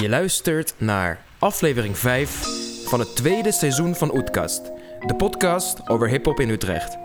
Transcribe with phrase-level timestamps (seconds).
[0.00, 2.46] Je luistert naar aflevering 5
[2.84, 4.62] van het tweede seizoen van Oetkast,
[5.06, 6.98] de podcast over hip-hop in Utrecht.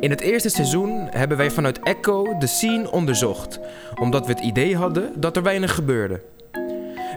[0.00, 3.60] In het eerste seizoen hebben wij vanuit Echo de scene onderzocht,
[3.94, 6.20] omdat we het idee hadden dat er weinig gebeurde.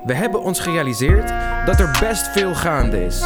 [0.05, 1.33] We hebben ons gerealiseerd
[1.65, 3.21] dat er best veel gaande is.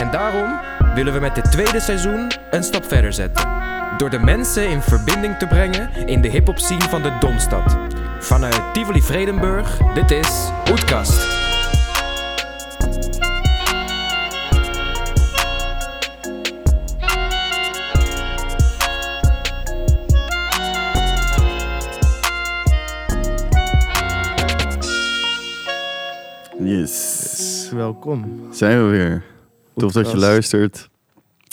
[0.00, 0.58] En daarom
[0.94, 3.48] willen we met dit tweede seizoen een stap verder zetten.
[3.96, 7.76] Door de mensen in verbinding te brengen in de hip-hop scene van de Domstad.
[8.20, 11.38] Vanuit Tivoli Vredenburg, dit is Oetkast.
[26.58, 27.70] Yes.
[27.74, 28.48] Welkom.
[28.50, 29.24] Zijn we weer.
[29.76, 30.88] Tof dat je luistert.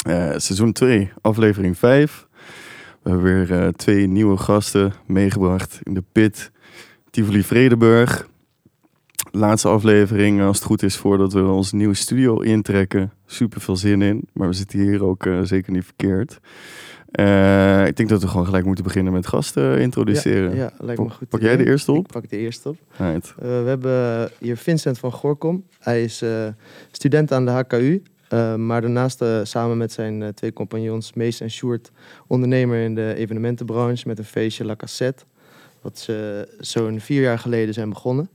[0.02, 2.28] Eh, seizoen 2, aflevering 5.
[3.02, 6.52] We hebben weer eh, twee nieuwe gasten meegebracht in de pit.
[7.18, 8.28] Tivoli Vredenburg.
[9.32, 13.12] Laatste aflevering, als het goed is, voordat we onze nieuwe studio intrekken.
[13.26, 16.40] Super veel zin in, maar we zitten hier ook eh, zeker niet verkeerd.
[17.12, 20.56] Eh, ik denk dat we gewoon gelijk moeten beginnen met gasten introduceren.
[20.56, 21.30] Ja, ja, lijkt me goed.
[21.30, 22.06] Pak jij de eerste op?
[22.06, 22.78] Ik pak de eerste op.
[22.98, 23.34] Right.
[23.40, 25.64] Eh, we hebben hier Vincent van Gorkom.
[25.80, 26.48] Hij is eh,
[26.92, 28.04] student aan de HKU.
[28.30, 31.92] eh, maar daarnaast eh, samen met zijn eh, twee compagnons Mees en Sjoerd...
[32.28, 35.24] ondernemer in de evenementenbranche met een feestje La Cassette.
[35.88, 38.30] Wat ze zo'n vier jaar geleden zijn begonnen.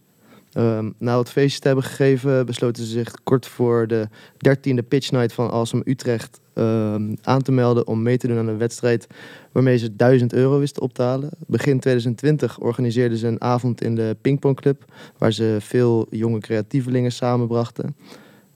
[0.52, 4.08] Ehm na het feestje te hebben gegeven besloten ze zich kort voor de
[4.38, 8.48] dertiende pitch night van Awesome Utrecht ehm, aan te melden om mee te doen aan
[8.48, 9.06] een wedstrijd
[9.52, 11.30] waarmee ze 1000 euro wisten op te halen.
[11.46, 14.84] Begin 2020 organiseerden ze een avond in de Pingpongclub,
[15.18, 17.96] waar ze veel jonge creatievelingen samenbrachten.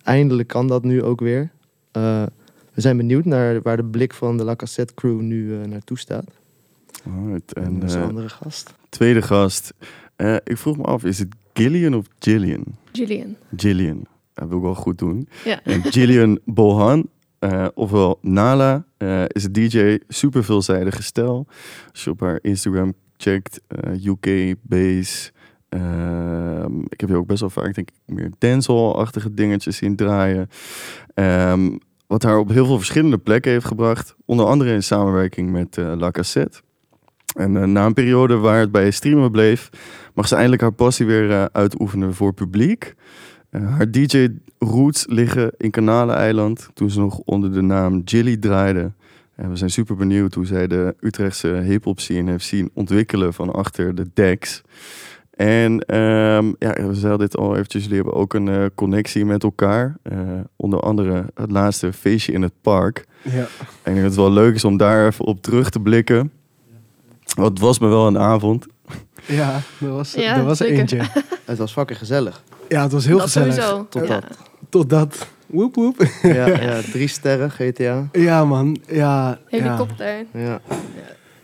[0.03, 1.51] Eindelijk kan dat nu ook weer.
[1.93, 2.23] Eh,
[2.75, 5.99] we zijn benieuwd naar waar de blik van de La Cassette crew nu eh, naartoe
[5.99, 6.45] staat.
[7.07, 7.53] Alright.
[7.53, 8.75] En En, onze eh, andere gast.
[8.89, 9.75] Tweede gast.
[10.17, 12.65] Eh, ik vroeg me af, is het Gillian of Gillian?
[12.93, 13.37] Gillian.
[13.57, 14.07] Gillian.
[14.35, 15.29] Dat wil ik wel goed doen.
[15.45, 15.61] Ja.
[15.65, 21.47] En Gillian Bohan, eh, ofwel Nala, eh, is een DJ, super veelzijdige stijl.
[21.93, 25.33] Als je op haar Instagram checkt, eh, UK, bass.
[25.69, 30.49] ehm, ik heb je ook best wel vaak, denk ik, meer dancehall-achtige dingetjes zien draaien.
[31.15, 34.17] Ehm, wat haar op heel veel verschillende plekken heeft gebracht.
[34.25, 36.61] Onder andere in samenwerking met eh, La Cassette.
[37.37, 39.71] En eh, na een periode waar het bij streamen bleef,
[40.15, 42.95] mag ze eindelijk haar passie weer eh, uitoefenen voor publiek.
[43.51, 48.93] Eh, haar DJ-roots liggen in Kanaleneiland, toen ze nog onder de naam Jilly draaide.
[49.35, 53.53] En we zijn super benieuwd hoe zij de Utrechtse hip-hop scene heeft zien ontwikkelen van
[53.53, 54.63] achter de decks.
[55.31, 59.97] En ehm, ja, we zeiden dit al eventjes, jullie hebben ook een connectie met elkaar.
[60.57, 63.05] Onder andere het laatste feestje in het park.
[63.23, 63.31] Ja.
[63.33, 66.33] En ik denk dat het wel leuk is om daar even op terug te blikken.
[67.45, 68.67] Het was me wel een avond.
[69.27, 70.79] Ja, er was, Ja, er was zeker.
[70.79, 71.01] eentje.
[71.45, 72.43] Het was fucking gezellig.
[72.69, 73.55] Ja, het was heel dat gezellig.
[73.55, 73.87] sowieso.
[73.89, 74.21] Tot ja.
[74.21, 74.39] dat.
[74.69, 75.29] Totdat.
[75.47, 76.07] Woep woep.
[76.23, 78.09] ja, ja, drie sterren, GTA.
[78.13, 78.79] Ja, man.
[78.87, 79.39] Ja, ja.
[79.47, 80.27] Helikopter.
[80.35, 80.61] Ja.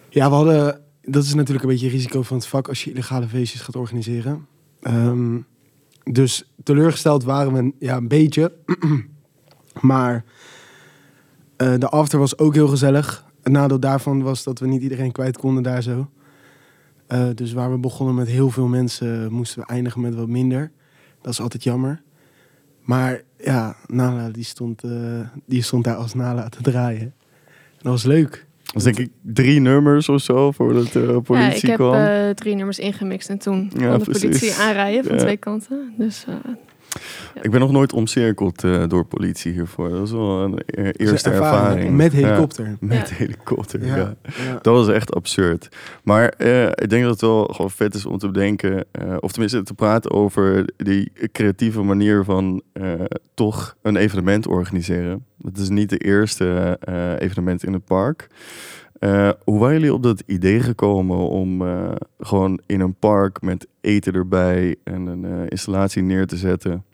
[0.09, 0.81] ja, we hadden.
[1.03, 3.77] Dat is natuurlijk een beetje het risico van het vak als je illegale feestjes gaat
[3.77, 4.47] organiseren.
[4.83, 5.39] Ehm,
[6.05, 8.53] dus teleurgesteld waren we ja, een beetje.
[9.81, 10.25] maar
[11.57, 13.25] eh, de after was ook heel gezellig.
[13.43, 16.11] Het nadeel daarvan was dat we niet iedereen kwijt konden daar zo.
[17.07, 20.71] Eh, dus waar we begonnen met heel veel mensen, moesten we eindigen met wat minder.
[21.21, 22.03] Dat is altijd jammer.
[22.83, 24.91] Maar ja, Nala die stond, eh,
[25.47, 27.01] die stond daar als Nala te draaien.
[27.01, 27.13] En
[27.83, 28.47] dat was leuk.
[28.65, 31.95] Dat was denk ik drie nummers of zo voordat de Ja, politie ik heb kwam.
[31.95, 34.23] eh, drie nummers ingemixt en toen Ja, kon de precies.
[34.23, 35.21] politie aanrijden van Ja.
[35.21, 35.93] twee kanten.
[35.99, 36.25] Dus
[37.43, 39.89] Ik ben nog nooit omcirkeld eh, door politie hiervoor.
[39.89, 41.97] Dat is wel een e- eerste een ervaring.
[41.97, 42.77] Met Ja, helikopter.
[42.81, 43.15] met Ja.
[43.15, 43.97] helikopter, ja.
[43.97, 44.15] Ja.
[44.23, 44.59] ja.
[44.63, 45.69] Dat was echt absurd.
[46.05, 49.31] Maar eh, ik denk dat het wel gewoon vet is om te bedenken, eh, of
[49.33, 52.93] tenminste te praten over die creatieve manier van eh,
[53.35, 55.25] toch een evenement organiseren.
[55.43, 58.27] Het is niet de eerste eh, evenement in het park.
[59.03, 61.91] Eh, hoe waren jullie op dat idee gekomen om eh,
[62.21, 66.85] gewoon in een park met eten erbij en een eh, installatie neer te zetten?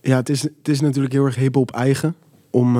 [0.00, 2.14] Ja, het is, het is natuurlijk heel erg hip-hop eigen.
[2.50, 2.76] Om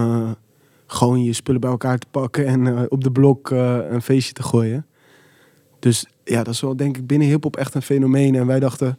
[0.86, 4.86] gewoon je spullen bij elkaar te pakken en op de blok een feestje te gooien.
[5.78, 8.34] Dus ja, dat is wel denk ik binnen hip-hop echt een fenomeen.
[8.34, 8.98] En wij dachten,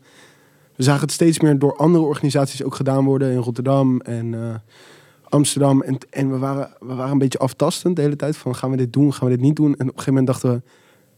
[0.75, 4.61] we zagen het steeds meer door andere organisaties ook gedaan worden in Rotterdam en
[5.29, 5.81] Amsterdam.
[5.81, 8.77] En, en we, waren, we waren een beetje aftastend de hele tijd van gaan we
[8.77, 9.65] dit doen, gaan we dit niet doen.
[9.65, 10.61] En op een gegeven moment dachten we,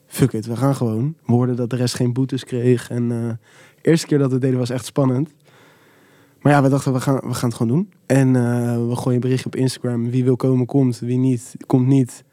[0.08, 1.16] fuck it, we gaan gewoon.
[1.26, 2.90] We hoorden dat de rest geen boetes kreeg.
[2.90, 3.30] En eh,
[3.82, 5.34] de eerste keer dat we het deden was echt spannend.
[6.42, 7.92] Maar ja, we dachten, we gaan, we gaan het gewoon doen.
[8.06, 10.10] En eh, we gooien een berichtje op Instagram.
[10.10, 11.00] Wie wil komen, komt.
[11.00, 12.24] Wie niet, komt niet.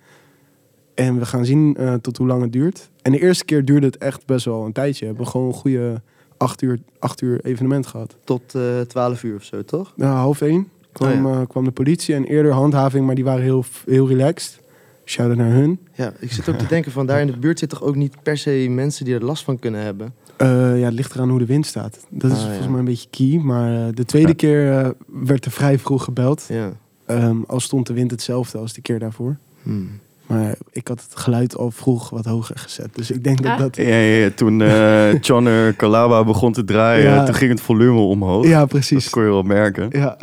[0.94, 2.91] En we gaan zien eh, tot hoe lang het duurt.
[3.03, 5.00] En de eerste keer duurde het echt best wel een tijdje.
[5.00, 6.03] We hebben gewoon goede
[6.37, 8.17] acht uur, acht uur evenement gehad.
[8.25, 8.55] Tot
[8.87, 9.93] 12 uur of zo, toch?
[9.97, 13.43] Na half één kwam, Oh eh, kwam de politie en eerder handhaving, maar die waren
[13.43, 14.62] heel, heel relaxed.
[15.05, 15.79] Shout-out naar hun.
[15.94, 18.14] Ja, ik zit ook te denken van daar in de buurt zitten toch ook niet
[18.23, 20.14] per se mensen die er last van kunnen hebben.
[20.37, 21.99] Eh, ja, het ligt eraan hoe de wind staat.
[22.08, 22.70] Dat is Ah, volgens ja.
[22.70, 23.38] mij een beetje key.
[23.43, 24.35] Maar eh, de tweede Ja.
[24.35, 26.46] keer werd er vrij vroeg gebeld.
[26.49, 26.73] Ja.
[27.06, 29.37] Ehm, al stond de wind hetzelfde als de keer daarvoor.
[29.62, 29.88] Hmm.
[30.26, 32.88] Maar ik had het geluid al vroeg wat hoger gezet.
[32.93, 33.58] Dus ik denk dat Ah.
[33.58, 33.76] dat...
[33.76, 37.25] Ja, ja, ja, toen eh Chonner Kalaba begon te draaien, Ja.
[37.25, 38.46] toen ging het volume omhoog.
[38.46, 39.11] Ja, Dat precies.
[39.11, 39.87] kon je wel merken.
[39.91, 40.17] Ja,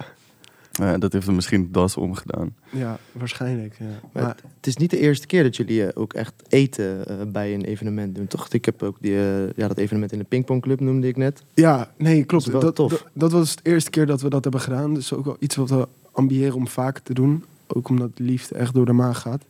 [0.72, 2.56] Eh, dat heeft er misschien das omgedaan.
[2.72, 3.76] ja waarschijnlijk.
[3.80, 3.86] Ja.
[4.14, 7.16] Maar Maar, Het is niet de eerste keer dat jullie eh, ook echt eten eh,
[7.28, 8.48] bij een evenement doen, toch?
[8.54, 9.14] Ik heb ook die,
[9.56, 11.44] ja, dat evenement in de pingpongclub noemde ik net.
[11.54, 12.52] ja, nee, klopt.
[12.52, 12.90] Dat Dat, tof.
[12.92, 14.94] dat, dat was de eerste keer dat we dat hebben gedaan.
[14.94, 17.44] Dus ook wel iets wat we ambiëren om vaker te doen.
[17.68, 19.44] Ook omdat liefde echt door de maag gaat.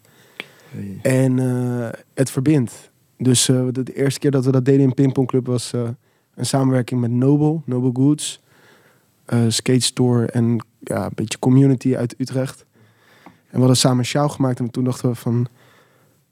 [1.02, 2.90] En eh, het verbindt.
[3.18, 5.90] Dus eh, de, de eerste keer dat we dat deden in Pingpong Club was eh,
[6.36, 8.42] een samenwerking met Noble, Noble Goods,
[9.26, 12.66] eh, Skate Store en ja, een beetje community uit Utrecht.
[13.24, 15.48] En we hadden samen een sjaal gemaakt en toen dachten we van,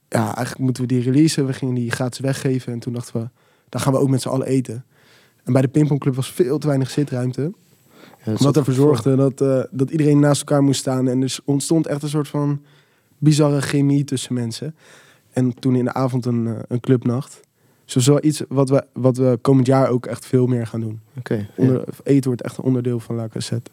[0.09, 1.45] ja, eigenlijk moeten we die releasen.
[1.45, 3.29] We gingen die gratis weggeven en toen dachten we,
[3.69, 4.85] dan gaan we ook met z'n allen eten.
[5.43, 7.41] En bij de Pingpong Club was veel te weinig zitruimte.
[8.01, 8.83] Ja, dat Wat ervoor voor.
[8.83, 11.07] zorgde dat, eh, dat iedereen naast elkaar moest staan.
[11.07, 12.61] En dus ontstond echt een soort van
[13.17, 14.75] bizarre chemie tussen mensen.
[15.31, 17.39] En toen in de avond een, eh, een clubnacht.
[17.85, 20.99] Dus dat iets wat we, wat we komend jaar ook echt veel meer gaan doen.
[21.17, 21.35] Oké.
[21.35, 21.47] ja.
[21.55, 23.71] Onder, Eten wordt echt een onderdeel van La Cassette.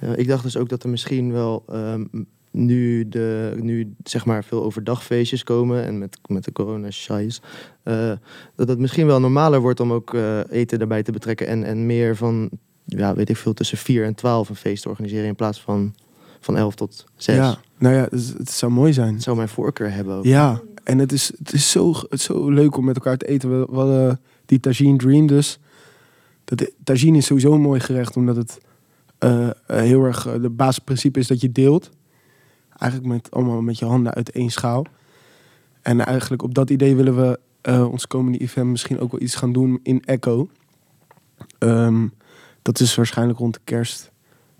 [0.00, 2.04] Ja, ik dacht dus ook dat er misschien wel ehm,
[2.50, 7.40] nu, de, nu zeg maar veel overdagfeestjes komen en met, met de corona shies,
[7.82, 8.12] eh,
[8.54, 11.86] dat het misschien wel normaler wordt om ook eh, eten daarbij te betrekken en, en
[11.86, 12.50] meer van,
[12.84, 15.94] ja, weet ik veel, tussen 4 en 12 een feest te organiseren in plaats van
[16.40, 17.36] van 11 tot 6.
[17.36, 19.14] Ja, nou ja, het, het zou mooi zijn.
[19.14, 20.24] Het zou mijn voorkeur hebben ook.
[20.24, 23.26] Ja, en het is, het is zo, het is zo leuk om met elkaar te
[23.26, 23.58] eten.
[23.58, 25.58] We, we hadden die Tagine Dream dus.
[26.44, 28.58] Dat, tagine is sowieso een mooi gerecht, omdat het
[29.18, 30.26] eh, eh, heel erg...
[30.26, 31.90] eh, de basisprincipe is dat je deelt.
[32.78, 34.84] Eigenlijk met, allemaal met je handen uit één schaal.
[35.82, 39.34] En eigenlijk op dat idee willen we eh, ons komende event misschien ook wel iets
[39.34, 40.48] gaan doen in Echo.
[41.58, 42.06] Ehm,
[42.62, 44.10] dat is waarschijnlijk rond de kerst.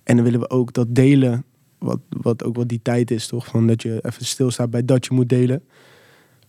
[0.02, 1.44] En dan willen we ook dat delen,
[1.78, 3.46] wat, wat ook wel die tijd is, toch?
[3.46, 5.62] Van dat je even stilstaat bij dat je moet delen.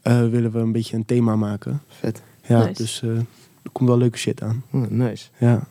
[0.02, 1.82] eh, willen we een beetje een thema maken.
[1.88, 2.24] Vet.
[2.44, 2.74] Ja, Nice.
[2.74, 3.10] dus eh,
[3.62, 4.64] er komt wel leuke shit aan.
[4.72, 5.30] Oh, nice.
[5.38, 5.68] Ja,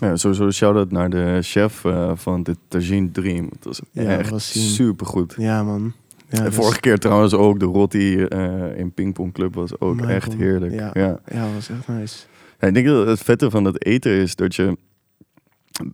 [0.00, 3.48] Ja, sowieso shout-out naar de chef eh, van de Tagine Dream.
[3.54, 5.34] Het was Ja, echt was supergoed.
[5.38, 5.92] ja man.
[6.28, 9.80] Ja, en dat vorige is- keer trouwens ook de rotti eh, in Pingpong Club was
[9.80, 10.72] ook echt heerlijk.
[10.72, 10.90] ja.
[10.94, 11.20] Ja.
[11.54, 12.18] Was echt nice.
[12.58, 14.76] Ja, ik denk dat het vette van dat eten is dat je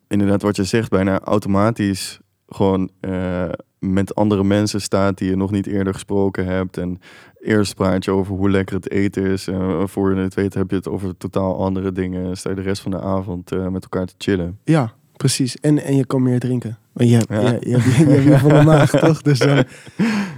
[0.09, 5.51] inderdaad wat je zegt bijna automatisch gewoon eh, met andere mensen staat die je nog
[5.51, 7.01] niet eerder gesproken hebt en
[7.41, 10.71] eerst praat je over hoe lekker het eten is en voor je het weet heb
[10.71, 13.83] je het over totaal andere dingen sta je de rest van de avond eh, met
[13.83, 14.59] elkaar te chillen.
[14.65, 15.57] Ja, precies.
[15.61, 16.79] En, en je kan meer drinken.
[16.93, 17.41] Want je hebt, Ja.
[17.41, 19.23] je, je, hebt- je hebt je volle maag, toch?
[19.23, 19.65] Dus dan,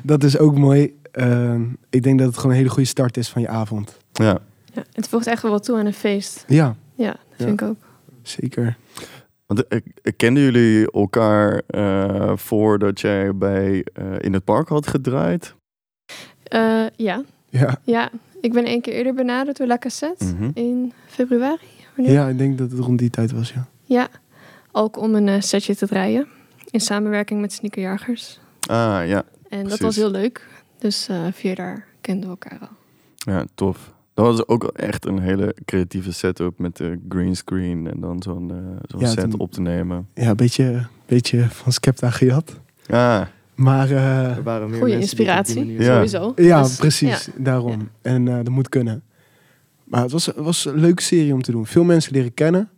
[0.02, 0.96] dat is ook mooi.
[1.12, 3.96] Ehm, ik denk dat het gewoon een hele goede start is van je avond.
[4.12, 4.38] Ja.
[4.75, 6.44] Ja, het voegt echt wel wat toe aan een feest.
[6.49, 7.76] Ja, Ja, dat vind ik ook.
[8.23, 8.76] zeker.
[9.48, 14.86] Want eh, eh, kenden jullie elkaar eh, voordat jij bij eh, in het park had
[14.86, 15.54] gedraaid?
[16.42, 17.22] Eh, ja.
[17.50, 17.80] Ja.
[17.84, 18.10] ja,
[18.40, 20.50] ik ben één keer eerder benaderd door La Cassette Mhm.
[20.54, 21.66] in februari.
[21.96, 22.14] Wanneer?
[22.14, 23.66] ja, ik denk dat het rond die tijd was, ja.
[23.84, 24.08] Ja,
[24.72, 26.26] ook om een setje te draaien.
[26.70, 28.40] In samenwerking met Sneakerjagers.
[28.67, 30.46] Ah ja, En dat was heel leuk.
[30.78, 32.76] Dus eh, via daar kenden we elkaar al.
[33.17, 33.93] Ja, tof.
[34.19, 38.51] Dat was ook echt een hele creatieve setup met de green screen en dan zo'n
[38.51, 38.56] eh,
[38.87, 40.08] zo'n Ja, set toen- op te nemen.
[40.15, 42.60] Ja, een beetje, beetje van Skepta gejat.
[42.87, 45.94] Ja, Maar eh, Er waren meer Goede inspiratie, Ja.
[45.94, 46.32] sowieso.
[46.37, 47.25] ja, Dus, precies.
[47.25, 47.32] ja.
[47.37, 47.89] Daarom.
[48.03, 49.03] En eh, dat moet kunnen.
[49.84, 51.67] Maar het was, het was een leuke serie om te doen.
[51.67, 52.69] Veel mensen leren kennen.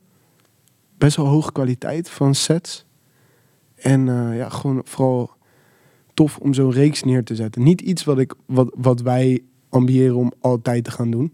[0.98, 2.84] Best wel hoge kwaliteit van sets.
[3.76, 5.30] En eh, ja, gewoon vooral
[6.14, 7.62] tof om zo'n reeks neer te zetten.
[7.62, 11.32] Niet iets wat, ik, wat, wat wij ambiëren om altijd te gaan doen.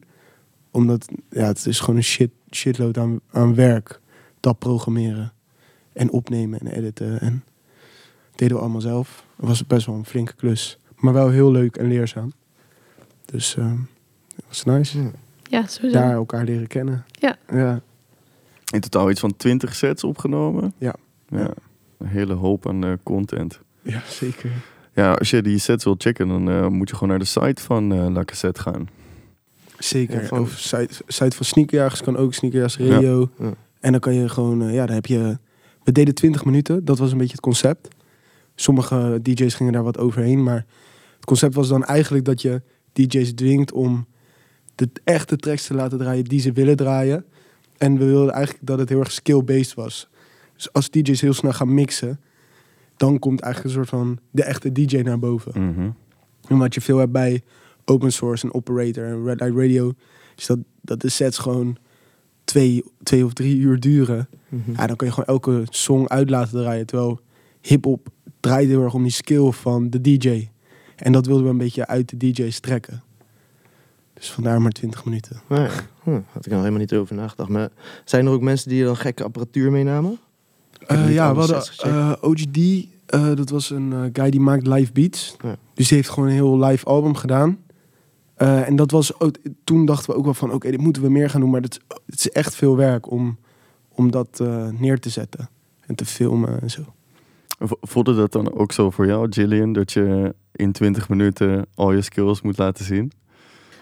[0.71, 4.01] Omdat ja, het is gewoon een shit, shitload aan, aan werk.
[4.41, 5.33] Dat programmeren.
[5.93, 7.21] En opnemen en editen.
[7.21, 7.45] En
[8.31, 9.25] dat deden we allemaal zelf.
[9.37, 10.79] Het was best wel een flinke klus.
[10.97, 12.33] Maar wel heel leuk en leerzaam.
[13.25, 13.73] Dus eh
[14.37, 15.03] dat was nice.
[15.03, 15.11] Ja.
[15.43, 15.99] Ja, sowieso.
[15.99, 17.05] Daar elkaar leren kennen.
[17.11, 17.37] Ja.
[17.53, 17.81] Ja,
[18.73, 20.75] in totaal iets van 20 sets opgenomen.
[20.79, 20.95] Ja.
[21.29, 21.51] ja.
[21.99, 23.61] Een hele hoop aan eh, content.
[23.83, 24.51] ja zeker.
[24.97, 27.63] Ja, als je die sets wil checken, dan eh, moet je gewoon naar de site
[27.63, 28.89] van eh La Cassette gaan.
[29.79, 30.23] Zeker.
[30.23, 33.31] Ja, Of site, site van Sneakerjagers kan ook, Sneakerjagers Radio.
[33.39, 33.53] Ja.
[33.81, 35.39] En dan kan je gewoon, eh, ja, dan heb je...
[35.85, 37.89] We deden 20 minuten, dat was een beetje het concept.
[38.55, 40.67] Sommige DJ's gingen daar wat overheen, maar
[41.17, 42.63] het concept was dan eigenlijk dat je
[42.93, 44.07] DJ's dwingt om
[44.75, 47.25] de echte tracks te laten draaien die ze willen draaien.
[47.79, 50.09] En we wilden eigenlijk dat het heel erg skill-based was.
[50.55, 52.21] Dus als DJ's heel snel gaan mixen,
[52.97, 55.71] dan komt eigenlijk een soort van de echte DJ naar boven.
[55.71, 55.91] Mhm.
[56.49, 57.43] En wat je veel hebt bij
[57.85, 59.93] open source en operator en red light radio,
[60.37, 61.77] is dat, dat de sets gewoon
[62.45, 64.29] twee, twee of drie uur duren.
[64.49, 64.71] Mhm.
[64.71, 66.87] Ja, dan kun je gewoon elke song uit laten draaien.
[66.87, 67.21] Terwijl
[67.61, 68.09] hip-hop
[68.41, 70.49] draait heel erg om die skill van de DJ.
[70.97, 73.03] En dat wilden we een beetje uit de DJ's trekken.
[74.15, 75.41] Dus vandaar maar 20 minuten.
[75.49, 75.71] Nou ja,
[76.03, 77.49] hm, had ik nog helemaal niet over nagedacht.
[77.49, 77.69] Maar
[78.05, 80.19] zijn er ook mensen die dan gekke apparatuur meenamen?
[80.79, 85.37] Eh, ja, we hadden eh, OGD, eh, dat was een guy die maakt live beats.
[85.43, 85.57] Ja.
[85.75, 87.59] Dus die heeft gewoon een heel live album gedaan.
[88.37, 91.31] En dat was ook, toen dachten we ook wel van, oké, dit moeten we meer
[91.31, 91.51] gaan doen.
[91.51, 93.39] Maar het, het is echt veel werk om,
[93.89, 94.43] om dat
[94.79, 95.49] neer te zetten.
[95.81, 96.83] En te filmen en zo.
[97.81, 102.03] Voelde dat dan ook zo voor jou, Gillian, dat je in 20 minuten al je
[102.03, 103.13] skills moet laten zien?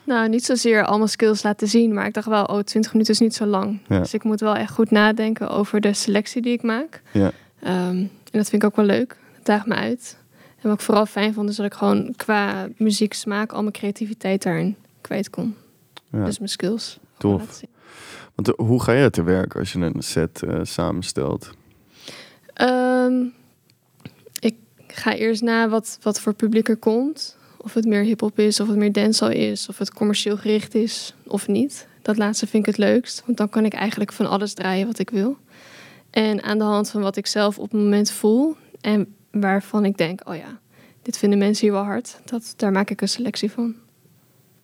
[0.04, 3.20] Nou, niet zozeer allemaal skills laten zien, maar ik dacht wel, oh, 20 minuten is
[3.20, 3.80] niet zo lang.
[3.88, 3.98] Ja.
[3.98, 7.02] Dus ik moet wel echt goed nadenken over de selectie die ik maak.
[7.12, 7.30] Ja.
[7.60, 9.16] Ehm, en dat vind ik ook wel leuk.
[9.32, 10.16] Het daagt me uit.
[10.60, 14.42] En wat ik vooral fijn vond, is dat ik gewoon qua muzieksmaak al mijn creativiteit
[14.42, 15.56] daarin kwijt kon.
[16.12, 16.98] Ja, Dus mijn skills.
[17.18, 17.60] tof.
[18.34, 21.50] Want eh, hoe ga je te werk als je een set eh, samenstelt?
[22.54, 23.24] Ehm,
[24.38, 24.54] ik
[24.86, 27.36] ga eerst na wat, wat voor publiek er komt.
[27.64, 31.14] Of het meer hip-hop is, of het meer dancehall is, of het commercieel gericht is
[31.26, 31.86] of niet.
[32.02, 34.98] Dat laatste vind ik het leukst, want dan kan ik eigenlijk van alles draaien wat
[34.98, 35.36] ik wil.
[36.10, 39.96] En aan de hand van wat ik zelf op het moment voel en waarvan ik
[39.96, 40.58] denk, oh ja,
[41.02, 43.74] dit vinden mensen hier wel hard, dat, daar maak ik een selectie van.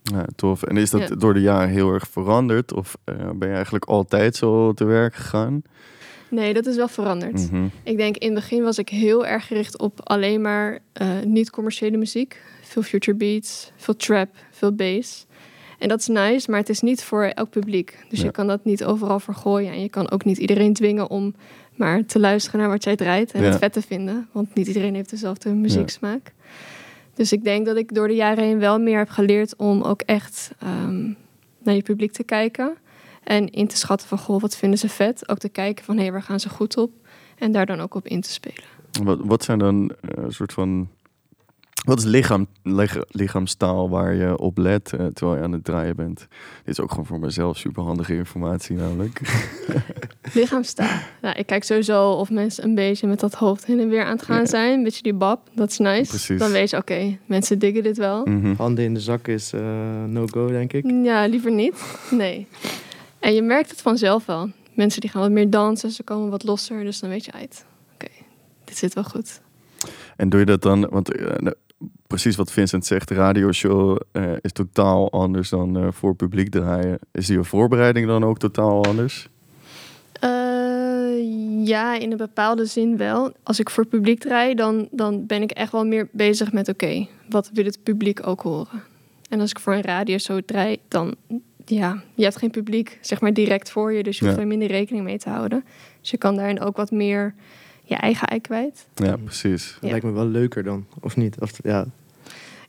[0.02, 0.62] Ja, tof.
[0.62, 1.14] En is dat Ja.
[1.14, 2.73] door de jaren heel erg veranderd?
[2.73, 5.62] Of eh, ben je eigenlijk altijd zo te werk gegaan?
[6.30, 7.50] Nee, dat is wel veranderd.
[7.50, 7.66] Mhm.
[7.83, 11.97] Ik denk in het begin was ik heel erg gericht op alleen maar eh, niet-commerciële
[11.97, 12.40] muziek.
[12.71, 15.27] Veel future beats, veel trap, veel bass.
[15.79, 18.05] En dat is nice, maar het is niet voor elk publiek.
[18.09, 18.25] Dus Ja.
[18.25, 19.73] je kan dat niet overal vergooien.
[19.73, 21.35] En je kan ook niet iedereen dwingen om
[21.75, 23.49] maar te luisteren naar wat jij draait en Ja.
[23.49, 24.29] het vet te vinden.
[24.33, 26.33] Want niet iedereen heeft dezelfde muzieksmaak.
[27.15, 30.00] Dus ik denk dat ik door de jaren heen wel meer heb geleerd om ook
[30.03, 31.12] echt ehm,
[31.62, 32.77] naar je publiek te kijken.
[33.25, 35.29] En in te schatten van, goh, wat vinden ze vet?
[35.29, 36.91] Ook te kijken van, hé, waar gaan ze goed op?
[37.39, 38.65] En daar dan ook op in te spelen.
[39.03, 40.89] Wat, wat zijn dan eh, soort van...
[41.80, 42.46] Wat is lichaam,
[43.08, 46.18] lichaamstaal waar je op let eh, terwijl je aan het draaien bent?
[46.18, 46.28] Dit
[46.64, 49.20] is ook gewoon voor mezelf superhandige informatie namelijk.
[50.34, 50.99] Lichaamstaal.
[51.22, 54.16] Nou, ik kijk sowieso of mensen een beetje met dat hoofd heen en weer aan
[54.16, 54.46] het gaan Ja.
[54.46, 54.72] zijn.
[54.78, 56.08] Een beetje die bab, dat is nice.
[56.10, 56.38] Precies.
[56.38, 58.26] Dan weet je, oké, mensen diggen dit wel.
[58.26, 58.54] Mhm.
[58.54, 60.84] Handen in de zak is eh, no-go, denk ik.
[61.04, 61.99] Ja, liever niet.
[62.10, 62.46] Nee.
[63.18, 64.50] En je merkt het vanzelf wel.
[64.75, 66.84] Mensen die gaan wat meer dansen, ze komen wat losser.
[66.84, 67.64] Dus dan weet je uit.
[67.94, 68.08] Oké,
[68.64, 69.40] dit zit wel goed.
[70.16, 71.52] En doe je dat dan, want eh,
[72.06, 76.99] precies wat Vincent zegt, de radioshow eh, is totaal anders dan eh, voor publiek draaien.
[77.12, 79.28] Is die voorbereiding dan ook totaal anders?
[80.12, 83.32] Eh, ja, in een bepaalde zin wel.
[83.42, 86.68] Als ik voor publiek draai, dan, dan ben ik echt wel meer bezig met...
[86.68, 88.82] oké, wat wil het publiek ook horen?
[89.28, 91.14] En als ik voor een radio zo draai, dan...
[91.64, 94.02] ja, je hebt geen publiek zeg maar direct voor je...
[94.02, 94.42] dus je hoeft Ja.
[94.42, 95.64] er minder rekening mee te houden.
[96.00, 97.34] Dus je kan daarin ook wat meer
[97.90, 98.87] je eigen ei kwijt.
[98.94, 99.78] Ja, precies.
[99.80, 99.88] Ja.
[99.90, 101.40] lijkt me wel leuker dan, of niet?
[101.40, 101.87] Of, ja,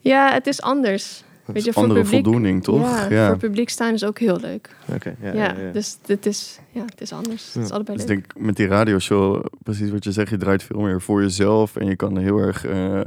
[0.00, 1.24] Ja, het is anders.
[1.44, 3.08] Weet is je, voor andere publiek- voldoening, toch?
[3.08, 4.76] Ja, voor publiek staan is ook heel leuk.
[4.94, 5.14] oké.
[5.22, 5.72] ja, Ja, ja, ja.
[5.72, 7.54] dus dit is, ja, het is anders.
[7.54, 8.18] Het is allebei Dus leuk.
[8.18, 11.76] ik denk met die radioshow, precies wat je zegt, je draait veel meer voor jezelf
[11.76, 13.00] en je kan heel erg eh,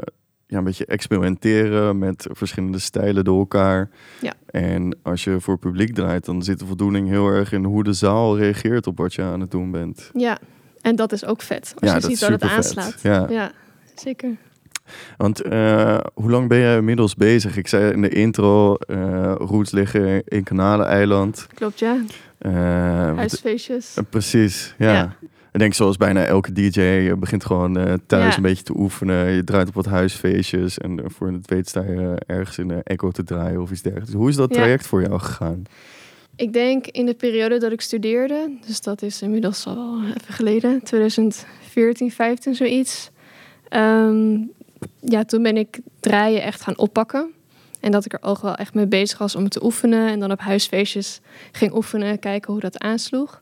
[0.47, 3.89] ja, een beetje experimenteren met verschillende stijlen door elkaar.
[4.21, 4.33] Ja.
[4.45, 7.93] En als je voor publiek draait, dan zit de voldoening heel erg in hoe de
[7.93, 10.09] zaal reageert op wat je aan het doen bent.
[10.13, 10.37] Ja,
[10.85, 11.73] en dat is ook vet.
[11.79, 12.95] Als ja, je ziet dat het aanslaat.
[13.01, 13.25] Ja.
[13.29, 13.51] Ja,
[13.95, 14.29] zeker.
[15.17, 17.57] Want eh, hoe lang ben je inmiddels bezig?
[17.57, 21.47] Ik zei in de intro, eh roots liggen in Kanaleneiland.
[21.53, 21.97] Klopt, ja.
[22.37, 22.51] Eh,
[23.15, 23.97] Huisfeestjes.
[24.09, 24.93] precies, ja.
[24.93, 25.15] Ja.
[25.51, 29.31] Ik denk zoals bijna elke DJ, je begint gewoon thuis een beetje te oefenen.
[29.31, 33.11] Je draait op wat huisfeestjes en voor het weet sta je ergens in de echo
[33.11, 34.13] te draaien of iets dergelijks.
[34.13, 35.65] Hoe is dat traject voor jou gegaan?
[36.35, 40.83] Ik denk in de periode dat ik studeerde, dus dat is inmiddels al even geleden,
[40.83, 43.09] 2014, 15, zoiets.
[43.69, 44.37] Ehm,
[44.99, 47.33] ja, toen ben ik draaien echt gaan oppakken.
[47.79, 50.09] En dat ik er ook wel echt mee bezig was om het te oefenen.
[50.09, 51.19] En dan op huisfeestjes
[51.51, 53.41] ging oefenen, kijken hoe dat aansloeg.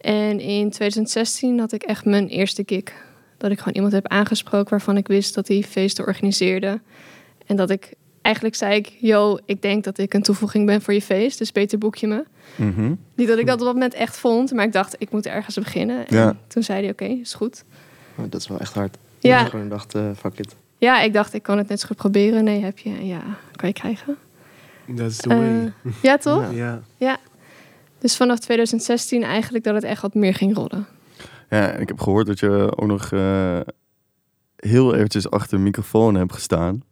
[0.00, 2.82] En in 2016 had ik echt mijn eerste gig.
[3.36, 6.80] Dat ik gewoon iemand heb aangesproken waarvan ik wist dat hij feesten organiseerde.
[7.46, 7.92] En dat ik
[8.24, 11.38] eigenlijk zei ik, yo, ik denk dat ik een toevoeging ben voor je feest.
[11.38, 12.24] Dus beter boek je me.
[12.56, 12.94] Mhm.
[13.14, 15.54] Niet dat ik dat op dat moment echt vond, maar ik dacht, ik moet ergens
[15.54, 16.06] beginnen.
[16.06, 16.36] En Ja.
[16.46, 17.64] toen zei hij, oké, is goed.
[18.16, 18.96] Oh, dat is wel echt hard.
[19.18, 19.40] Ja.
[19.44, 20.56] Ik gewoon dacht, eh, fuck it.
[20.78, 22.44] Ja, ik dacht, ik kan het net zo goed proberen.
[22.44, 23.06] Nee, heb je.
[23.06, 23.20] Ja,
[23.56, 24.16] kan je krijgen.
[24.86, 25.72] Dat is the way.
[25.84, 26.52] Eh, ja, toch?
[26.54, 26.82] Ja.
[26.96, 27.16] ja.
[27.98, 30.86] Dus vanaf 2016 eigenlijk dat het echt wat meer ging rollen.
[31.50, 33.60] Ja, en ik heb gehoord dat je ook nog eh,
[34.56, 36.82] heel eventjes achter een microfoon hebt gestaan.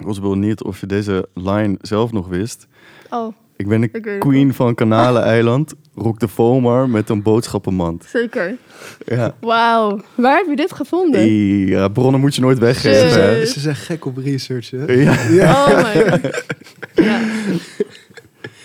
[0.00, 2.66] Ik was benieuwd of je deze line zelf nog wist.
[3.10, 7.22] Oh, Ik ben de ik weet het queen van Kanaleneiland, rock de Fomar met een
[7.22, 8.04] boodschappenmand.
[8.08, 8.56] Zeker.
[9.06, 9.34] Ja.
[9.40, 10.00] Wauw.
[10.14, 11.26] Waar heb je dit gevonden?
[11.66, 13.22] ja, bronnen moet je nooit weggeven.
[13.22, 13.46] Hè.
[13.46, 14.84] Ze zijn gek op research, hè?
[14.92, 15.66] Ja.
[15.66, 16.44] Oh my god.
[16.94, 17.20] Ja.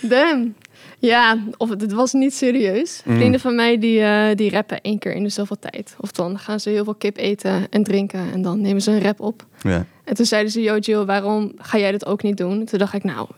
[0.00, 0.54] Damn.
[1.00, 3.02] Ja, of het, het was niet serieus.
[3.04, 3.16] Mm.
[3.16, 5.94] Vrienden van mij die, eh, die rappen één keer in de zoveel tijd.
[6.00, 9.02] Of dan gaan ze heel veel kip eten en drinken en dan nemen ze een
[9.02, 9.46] rap op.
[9.62, 9.86] Ja.
[10.04, 12.64] En toen zeiden ze, yo Jill, waarom ga jij dit ook niet doen?
[12.64, 13.28] Toen dacht ik, nou,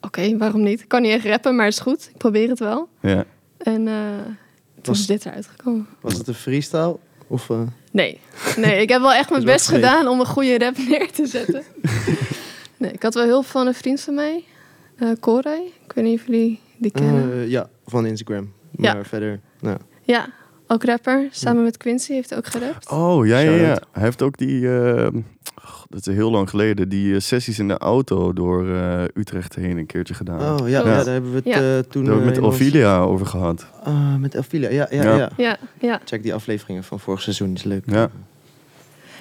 [0.00, 0.80] oké, waarom niet?
[0.80, 2.08] Ik kan niet echt rappen, maar is goed.
[2.12, 2.88] Ik probeer het wel.
[3.02, 3.24] Ja.
[3.58, 3.94] En eh,
[4.74, 5.86] toen Was- is dit eruit gekomen.
[6.00, 6.96] Was het een freestyle?
[7.26, 7.60] Of, eh,
[7.92, 8.18] Nee,
[8.56, 11.62] nee, ik heb wel echt mijn best gedaan om een goede rap neer te zetten.
[12.78, 14.44] nee, ik had wel hulp van een vriend van mij,
[14.96, 15.60] eh Koray.
[15.86, 17.32] Ik weet niet of jullie die kennen.
[17.32, 18.52] eh, ja, van Instagram.
[18.70, 18.94] Ja.
[18.94, 20.26] Maar verder, nou, ja,
[20.66, 21.28] ook rapper.
[21.30, 22.90] Samen met Quincy heeft hij ook gerapt.
[22.90, 23.78] Oh, ja, ja, ja.
[23.92, 25.06] Hij heeft ook die, eh,
[25.58, 29.54] oh, dat is heel lang geleden, die eh, sessies in de auto door eh, Utrecht
[29.54, 30.60] heen een keertje gedaan.
[30.60, 31.52] Oh ja, ja, daar hebben we het Ja.
[31.54, 32.04] eh, toen...
[32.04, 33.66] Daar hebben we eh, het met Ophelia over gehad.
[33.84, 35.16] Ah, met Ophelia, ja, ja, Ja.
[35.16, 35.30] ja.
[35.36, 37.82] Ja, ja, Check die afleveringen van vorig seizoen, is leuk.
[37.86, 38.10] Ja.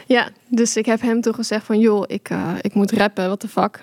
[0.06, 0.30] ja.
[0.50, 3.48] Dus ik heb hem toen gezegd van, joh, ik, eh, ik moet rappen, what the
[3.48, 3.80] fuck.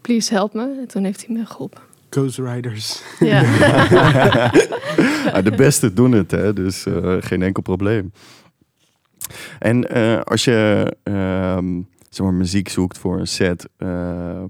[0.00, 0.62] Please help me.
[0.80, 1.80] En toen heeft hij me geholpen.
[2.10, 3.02] Ghost Riders.
[3.18, 3.42] Ja,
[5.32, 8.12] Ah, de beste doen het, hè, dus eh, geen enkel probleem.
[9.58, 14.46] En eh, als je ehm, zeg maar, muziek zoekt voor een set, ehm,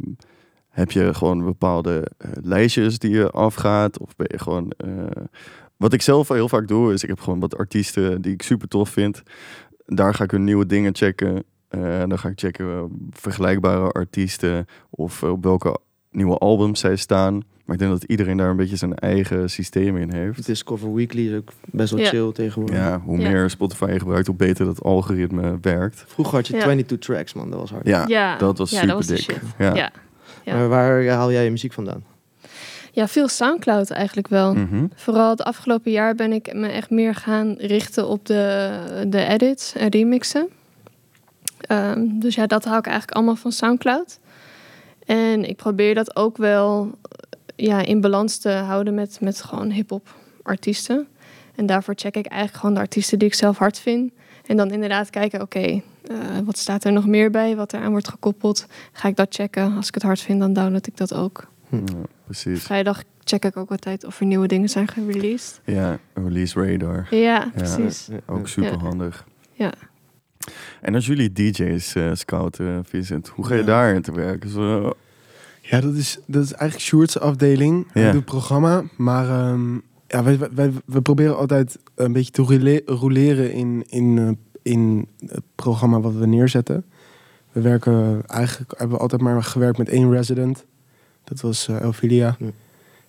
[0.68, 3.98] heb je gewoon bepaalde eh, lijstjes die je afgaat?
[3.98, 4.70] Of ben je gewoon.
[4.76, 5.22] eh,
[5.76, 8.68] wat ik zelf heel vaak doe, is ik heb gewoon wat artiesten die ik super
[8.68, 9.22] tof vind.
[9.86, 11.44] Daar ga ik hun nieuwe dingen checken.
[11.68, 15.78] Eh, dan ga ik checken vergelijkbare artiesten of op welke
[16.18, 17.34] nieuwe albums zij staan.
[17.64, 20.46] Maar ik denk dat iedereen daar een beetje zijn eigen systeem in heeft.
[20.46, 22.08] Discover Weekly is ook best wel Ja.
[22.08, 22.78] chill tegenwoordig.
[22.78, 23.28] Ja, hoe Ja.
[23.30, 26.04] meer Spotify je gebruikt, hoe beter dat algoritme werkt.
[26.06, 26.62] Vroeger had je Ja.
[26.62, 27.50] 22 tracks, man.
[27.50, 27.86] Dat was hard.
[27.86, 28.36] Ja, ja.
[28.36, 29.40] dat was ja, super dat was dik.
[29.58, 29.74] Ja.
[29.74, 29.90] Ja.
[30.44, 30.54] Ja.
[30.56, 32.04] Maar waar haal jij je muziek vandaan?
[32.92, 34.54] ja, veel Soundcloud eigenlijk wel.
[34.54, 34.86] Mhm.
[34.94, 38.70] Vooral het afgelopen jaar ben ik me echt meer gaan richten op de,
[39.08, 40.48] de edits en remixen.
[41.60, 44.18] Ehm, dus ja, dat haal ik eigenlijk allemaal van Soundcloud.
[45.08, 49.70] En ik probeer dat ook wel eh, ja, in balans te houden met, met gewoon
[49.70, 51.08] hip-hop artiesten.
[51.54, 54.12] En daarvoor check ik eigenlijk gewoon de artiesten die ik zelf hard vind.
[54.46, 55.80] En dan inderdaad kijken, oké, eh,
[56.44, 57.56] wat staat er nog meer bij?
[57.56, 58.66] Wat eraan wordt gekoppeld?
[58.92, 59.76] Ga ik dat checken?
[59.76, 61.48] Als ik het hard vind, dan download ik dat ook.
[61.68, 61.78] Ja,
[62.24, 62.62] precies.
[62.62, 65.60] Vrijdag check ik ook altijd of er nieuwe dingen zijn gereleased.
[65.64, 67.06] Ja, release radar.
[67.10, 68.06] Ja, precies.
[68.10, 68.18] Ja.
[68.26, 69.26] Ook super handig.
[69.52, 69.72] Ja.
[70.80, 73.66] En als jullie DJ's eh, scouten, Vincent, hoe ga je Ja.
[73.66, 74.50] daarin te werken?
[74.50, 74.92] Zo,
[75.62, 77.86] Ja, dat is, dat is eigenlijk Sjoerd's afdeling.
[77.94, 78.12] Ja.
[78.12, 78.82] doet programma.
[78.96, 79.74] Maar ehm,
[80.06, 84.28] ja, wij, wij- wij, we proberen altijd een beetje te roleren in, in, eh,
[84.72, 86.84] in het programma wat we neerzetten.
[87.52, 90.64] We werken eigenlijk, hebben we altijd maar gewerkt met één resident.
[91.24, 92.36] Dat was eh Elfilia.
[92.38, 92.46] Ja.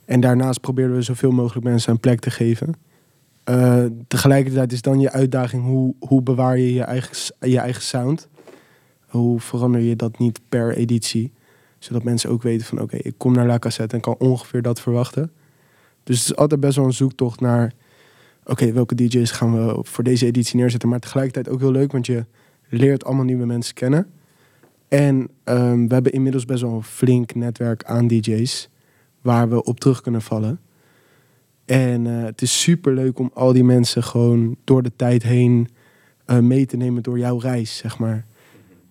[0.05, 2.73] En daarnaast probeerden we zoveel mogelijk mensen een plek te geven.
[3.49, 8.27] Eh, tegelijkertijd is dan je uitdaging hoe, hoe bewaar je je eigen, je eigen sound.
[9.07, 11.31] Hoe verander je dat niet per editie
[11.77, 14.81] zodat mensen ook weten van oké, ik kom naar La Cassette en kan ongeveer dat
[14.81, 15.31] verwachten.
[16.03, 17.73] Dus het is altijd best wel een zoektocht naar
[18.43, 20.89] oké, welke DJ's gaan we voor deze editie neerzetten.
[20.89, 22.25] Maar tegelijkertijd ook heel leuk, want je
[22.67, 24.07] leert allemaal nieuwe mensen kennen.
[24.87, 28.69] En ehm, we hebben inmiddels best wel een flink netwerk aan DJ's
[29.21, 30.59] waar we op terug kunnen vallen.
[31.69, 35.67] En eh, het is super leuk om al die mensen gewoon door de tijd heen
[36.25, 38.25] eh, mee te nemen door jouw reis, zeg maar.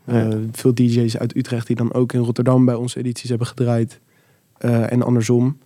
[0.04, 4.00] Eh, veel DJ's uit Utrecht die dan ook in Rotterdam bij onze edities hebben gedraaid.
[4.58, 5.58] En andersom.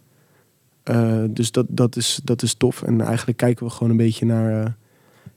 [1.30, 2.82] Dus dat, dat, is, dat is tof.
[2.82, 4.76] En eigenlijk kijken we gewoon een beetje naar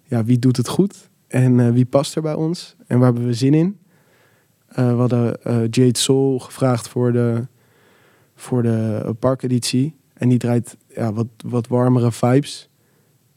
[0.04, 1.10] ja, wie doet het goed.
[1.28, 2.76] En wie past er bij ons.
[2.88, 3.78] En waar hebben we zin in.
[4.68, 5.38] We hadden
[5.70, 7.48] Jade Soul gevraagd voor de,
[8.36, 9.96] voor de parkeditie.
[10.16, 12.70] En die draait ja, wat, wat warmere vibes.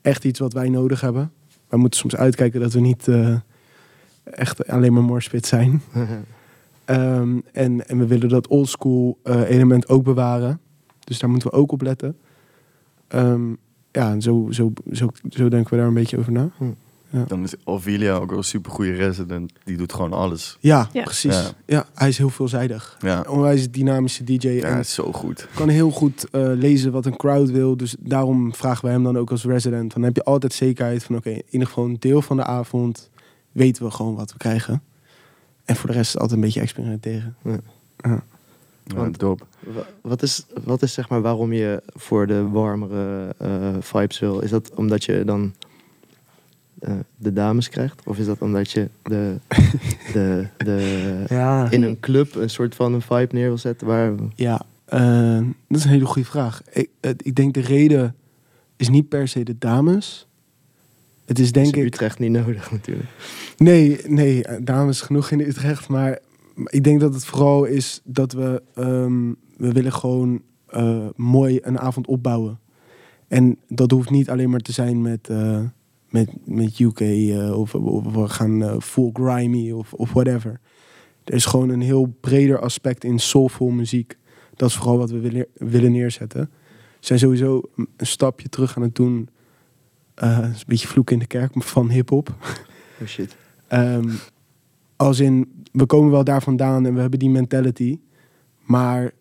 [0.01, 1.33] Echt iets wat wij nodig hebben.
[1.69, 3.35] Wij moeten soms uitkijken dat we niet eh,
[4.25, 5.83] echt alleen maar morspit zijn.
[6.85, 10.61] Ehm, en, en we willen dat oldschool eh element ook bewaren.
[11.05, 12.17] Dus daar moeten we ook op letten.
[13.09, 13.51] Ehm,
[13.93, 16.51] ja, en zo, zo, zo, zo denken we daar een beetje over na.
[17.27, 19.53] Dan is Alvilia ook een super goede resident.
[19.65, 20.57] Die doet gewoon alles.
[20.61, 21.03] Ja, Ja.
[21.03, 21.35] precies.
[21.35, 21.51] Ja.
[21.67, 21.87] Ja.
[21.95, 22.97] hij is heel veelzijdig.
[23.01, 24.49] Ja, Onwijs dynamische DJ.
[24.49, 25.49] ja en is zo goed.
[25.55, 27.77] kan heel goed eh, lezen wat een crowd wil.
[27.77, 29.93] Dus daarom vragen wij hem dan ook als resident.
[29.95, 33.11] Dan heb je altijd zekerheid van oké, in ieder geval een deel van de avond
[33.53, 34.83] weten we gewoon wat we krijgen.
[35.65, 37.37] En voor de rest is het altijd een beetje experimenteren.
[37.97, 38.23] Ja,
[38.95, 39.45] Want- dope.
[39.61, 43.49] Wa- Wat is, wat is zeg maar waarom je voor de warmere eh,
[43.81, 44.39] vibes wil?
[44.39, 45.55] Is dat omdat je dan
[46.81, 48.03] eh, de dames krijgt?
[48.05, 49.37] Of is dat omdat je de,
[50.13, 53.87] de, de, Ja, in een club een soort van een vibe neer wil zetten?
[53.87, 56.63] Waar, ja eh, dat is een hele goede vraag.
[56.73, 58.15] Ik, ik denk de reden
[58.77, 60.27] is niet per se de dames.
[61.25, 61.87] Het is denk is in ik...
[61.87, 63.09] Utrecht niet nodig natuurlijk.
[63.57, 65.89] Nee, nee, dames genoeg in Utrecht.
[65.89, 66.19] Maar
[66.65, 68.63] ik denk dat het vooral is dat we...
[68.75, 72.59] ehm, we willen gewoon eh, mooi een avond opbouwen.
[73.29, 75.31] En dat hoeft niet alleen maar te zijn met,
[76.09, 80.61] met, met UK eh, of, of we gaan eh, full grimy of, of whatever.
[81.25, 84.17] Er is gewoon een heel breder aspect in soulful muziek.
[84.55, 86.51] Dat is vooral wat we willen, willen neerzetten.
[87.01, 89.29] We zijn sowieso een stapje terug aan het doen.
[90.15, 92.35] is een beetje vloek in de kerk van hip-hop.
[93.01, 93.37] Oh shit.
[93.67, 94.11] Ehm,
[94.97, 97.99] als in, we komen wel daar vandaan en we hebben die mentality.
[98.65, 99.13] Maar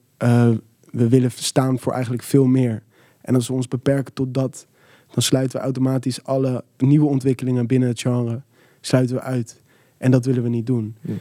[0.91, 2.84] we willen staan voor eigenlijk veel meer.
[3.21, 4.67] En als we ons beperken tot dat,
[5.13, 8.41] dan sluiten we automatisch alle nieuwe ontwikkelingen binnen het genre
[8.82, 9.62] sluiten we uit.
[9.98, 10.96] En dat willen we niet doen.
[11.02, 11.13] Ja.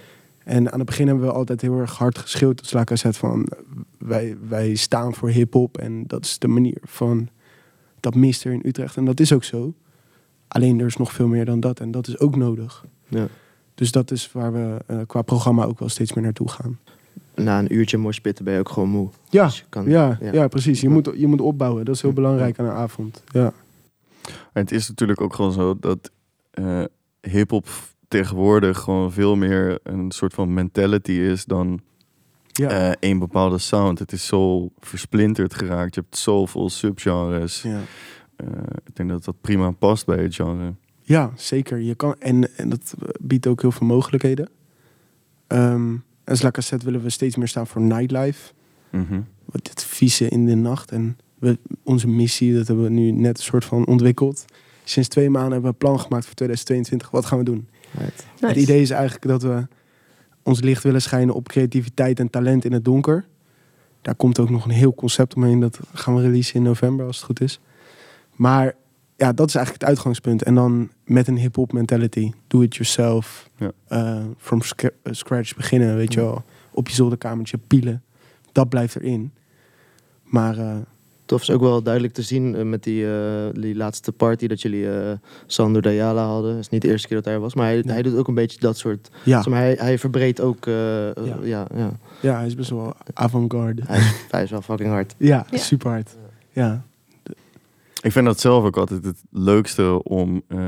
[0.44, 3.49] En aan het begin hebben we altijd heel erg hard geschreeuwd tot Slakazet van
[3.99, 7.29] wij, wij staan voor hip-hop en dat is de manier van
[8.01, 8.96] dat mist er in Utrecht.
[8.96, 9.75] En dat is ook zo.
[10.49, 12.85] Alleen er is nog veel meer dan dat en dat is ook nodig.
[13.09, 13.27] Ja.
[13.75, 16.79] Dus dat is waar we eh, qua programma ook wel steeds meer naartoe gaan.
[17.35, 19.09] Na een uurtje morspitten ben je ook gewoon moe.
[19.31, 20.33] Ja, Dus kan, ja, ja.
[20.33, 20.49] ja.
[20.49, 20.81] precies.
[20.81, 21.85] Je moet, je moet opbouwen.
[21.85, 23.22] Dat is heel belangrijk aan een avond.
[23.33, 23.53] Ja,
[24.53, 26.11] het is natuurlijk ook gewoon zo dat
[26.51, 26.85] eh
[27.21, 27.67] hip-hop
[28.09, 31.81] tegenwoordig gewoon veel meer een soort van mentality is dan
[32.47, 32.69] ja.
[32.69, 33.99] eh één bepaalde sound.
[33.99, 35.95] Het is zo versplinterd geraakt.
[35.95, 37.62] Je hebt zoveel subgenres.
[37.62, 37.81] ja.
[38.37, 38.49] Eh,
[38.85, 40.75] ik denk dat dat prima past bij het genre.
[41.03, 41.79] Ja, zeker.
[41.79, 44.49] Je kan, en, en dat biedt ook heel veel mogelijkheden.
[45.47, 45.95] Ehm
[46.27, 48.53] als La Cassette willen we steeds meer staan voor nightlife.
[48.91, 49.21] Mhm.
[49.45, 50.93] Wat het vieze in de nacht.
[50.93, 54.44] En we, onze missie, dat hebben we nu net een soort van ontwikkeld.
[54.85, 57.11] Sinds twee maanden hebben we een plan gemaakt voor 2022.
[57.11, 57.68] Wat gaan we doen?
[57.99, 58.27] Right.
[58.33, 58.46] Nice.
[58.46, 59.66] Het idee is eigenlijk dat we
[60.42, 63.27] ons licht willen schijnen op creativiteit en talent in het donker.
[64.03, 65.61] Daar komt ook nog een heel concept omheen.
[65.61, 67.61] Dat gaan we releasen in november als het goed is.
[68.33, 68.75] Maar
[69.16, 70.42] ja, dat is eigenlijk het uitgangspunt.
[70.42, 72.33] En dan met een hip-hop mentality.
[72.46, 73.51] Do it yourself.
[73.57, 73.72] Ja.
[73.88, 76.44] Eh, from eh, scratch beginnen, weet je wel.
[76.70, 78.03] Op je zolderkamertje pielen.
[78.53, 79.33] Dat blijft erin.
[80.22, 80.77] Maar eh,
[81.27, 84.62] Tof is ook wel duidelijk te zien eh, met die, eh, die laatste party dat
[84.62, 85.12] jullie eh
[85.47, 86.51] Sandro Dayala hadden.
[86.51, 88.29] Het is niet de eerste keer dat hij er was, maar hij, hij doet ook
[88.29, 89.09] een beetje dat soort.
[89.25, 90.65] ja, Zeg maar, hij, hij verbreedt ook.
[90.65, 91.12] Ja.
[91.43, 91.67] ja.
[91.75, 93.83] Ja, ja, hij is best wel avant-garde.
[93.87, 95.15] Hij, is, hij is wel fucking hard.
[95.33, 95.59] Ja, Ja.
[95.59, 96.17] super hard.
[96.53, 96.85] Ja,
[98.03, 100.59] Ik vind dat zelf ook altijd het leukste om eh,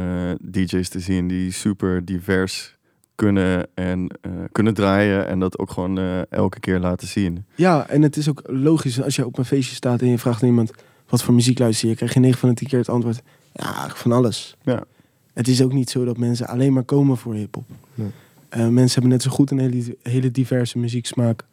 [0.50, 2.76] DJ's te zien die super divers
[3.18, 7.44] kunnen en eh, kunnen draaien en dat ook gewoon eh, elke keer laten zien.
[7.54, 10.42] Ja, en het is ook logisch als je op een feestje staat en je vraagt
[10.42, 10.70] aan iemand
[11.08, 13.88] wat voor muziek luister je, krijg je 9 van de 10 keer het antwoord: ja,
[13.88, 14.56] van alles.
[14.62, 14.84] Ja.
[15.34, 17.64] Het is ook niet zo dat mensen alleen maar komen voor hip-hop.
[17.94, 18.08] Nee.
[18.48, 21.44] Eh, mensen hebben net zo goed een hele, hele diverse muzieksmaak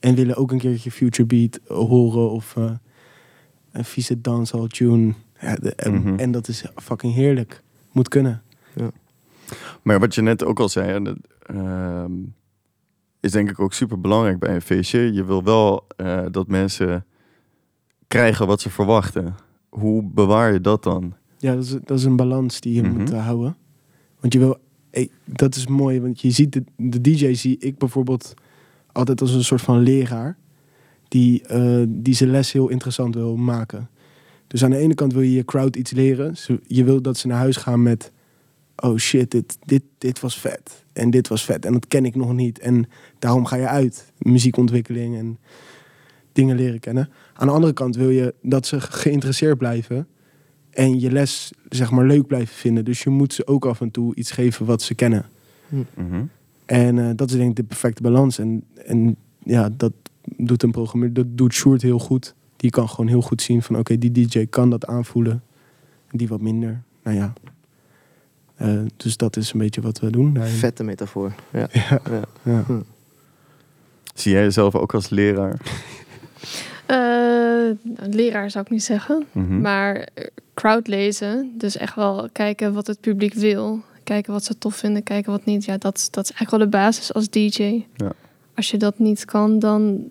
[0.00, 2.70] en willen ook een keertje future beat horen of eh,
[3.72, 5.14] een vieze dancehall tune.
[5.40, 7.62] Ja, de- en, en dat is fucking heerlijk.
[7.92, 8.42] Moet kunnen.
[9.82, 12.12] Maar wat je net ook al zei, hè, dat, ehm,
[13.20, 15.12] is denk ik ook super belangrijk bij een feestje.
[15.12, 17.04] Je wil wel eh, dat mensen
[18.08, 19.34] krijgen wat ze verwachten.
[19.68, 21.14] Hoe bewaar je dat dan?
[21.38, 22.98] Ja, dat is, dat is een balans die je Mhm.
[22.98, 23.56] moet eh, houden.
[24.20, 24.56] Want je wil,
[24.90, 28.34] hey, dat is mooi, want je ziet de, de DJ zie ik bijvoorbeeld
[28.92, 30.36] altijd als een soort van leraar
[31.08, 33.88] die, eh, die zijn les heel interessant wil maken.
[34.46, 36.34] Dus aan de ene kant wil je je crowd iets leren.
[36.66, 38.12] Je wil dat ze naar huis gaan met,
[38.76, 40.84] oh shit, dit, dit, dit was vet.
[40.92, 42.58] En dit was vet en dat ken ik nog niet.
[42.58, 44.12] En daarom ga je uit.
[44.18, 45.38] Muziekontwikkeling en
[46.32, 47.10] dingen leren kennen.
[47.32, 50.06] Aan de andere kant wil je dat ze geïnteresseerd blijven
[50.70, 52.84] en je les zeg maar leuk blijven vinden.
[52.84, 55.26] Dus je moet ze ook af en toe iets geven wat ze kennen.
[55.68, 56.24] Mhm.
[56.64, 58.38] En eh, dat is denk ik de perfecte balans.
[58.38, 59.92] En, en ja, dat
[60.36, 62.34] doet een programmeur, dat doet Sjoerd heel goed.
[62.56, 65.42] Die kan gewoon heel goed zien van oké, die DJ kan dat aanvoelen.
[66.10, 66.82] En die wat minder.
[67.02, 67.32] Nou ja.
[68.56, 70.34] Eh, dus dat is een beetje wat we doen.
[70.34, 70.52] daarin.
[70.54, 71.34] Vette metafoor.
[71.52, 71.68] Ja.
[71.72, 72.22] Ja, Ja.
[72.42, 72.64] ja.
[74.14, 75.56] Zie jij jezelf ook als leraar?
[76.86, 76.96] Eh,
[77.96, 79.26] een leraar zou ik niet zeggen.
[79.32, 79.60] Mhm.
[79.60, 80.08] Maar
[80.54, 83.80] crowdlezen, dus echt wel kijken wat het publiek wil.
[84.02, 85.64] Kijken wat ze tof vinden, kijken wat niet.
[85.64, 87.84] Ja, dat, dat is eigenlijk wel de basis als DJ.
[87.96, 88.12] Ja.
[88.54, 90.04] Als je dat niet kan, dan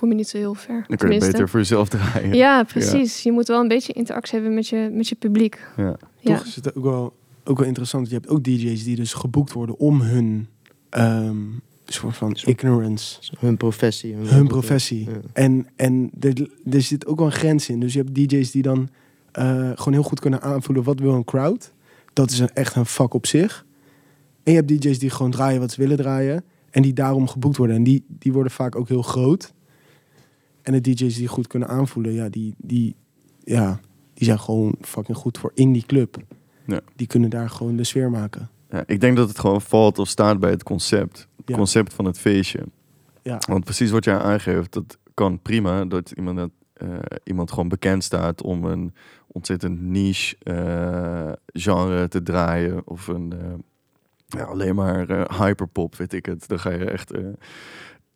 [0.00, 0.72] kom je niet zo heel ver.
[0.74, 1.30] Dan kun je Tenminste.
[1.30, 2.34] beter voor jezelf draaien.
[2.34, 3.22] Ja, precies.
[3.22, 5.68] Je moet wel een beetje interactie hebben met je, met je publiek.
[5.76, 5.96] Ja.
[6.18, 6.36] Ja.
[6.36, 8.08] Toch is het ook wel, ook wel interessant.
[8.08, 10.48] Je hebt ook DJ's die dus geboekt worden om hun
[10.90, 11.36] ehm,
[11.84, 13.20] soort van ignorance.
[13.38, 14.14] Hun professie.
[14.14, 15.04] Hun, Hun professie.
[15.04, 15.20] Ja.
[15.32, 17.80] En, en er, er zit ook wel een grens in.
[17.80, 18.88] Dus je hebt DJ's die dan
[19.32, 21.72] eh, gewoon heel goed kunnen aanvoelen wat wil een crowd.
[22.12, 23.66] Dat is een, echt een vak op zich.
[24.42, 26.44] En je hebt DJ's die gewoon draaien wat ze willen draaien.
[26.70, 27.76] En die daarom geboekt worden.
[27.76, 29.52] En die, die worden vaak ook heel groot.
[30.62, 32.94] En de DJ's die goed kunnen aanvoelen, ja, die, die,
[33.44, 33.80] ja,
[34.14, 36.16] die zijn gewoon fucking goed voor in die club.
[36.66, 36.80] Ja.
[36.96, 38.48] Die kunnen daar gewoon de sfeer maken.
[38.70, 41.28] Ja, ik denk dat het gewoon valt of staat bij het concept.
[41.36, 41.56] Het Ja.
[41.56, 42.64] concept van het feestje.
[43.22, 43.38] Ja.
[43.48, 45.84] Want precies wat jij aangeeft, dat kan prima.
[45.84, 46.88] Dat iemand, dat, eh,
[47.24, 48.94] iemand gewoon bekend staat om een
[49.26, 52.82] ontzettend niche eh, genre te draaien.
[52.84, 53.38] Of een, eh,
[54.26, 55.06] ja, alleen maar
[55.38, 56.48] hyperpop, weet ik het.
[56.48, 57.12] Dan ga je echt...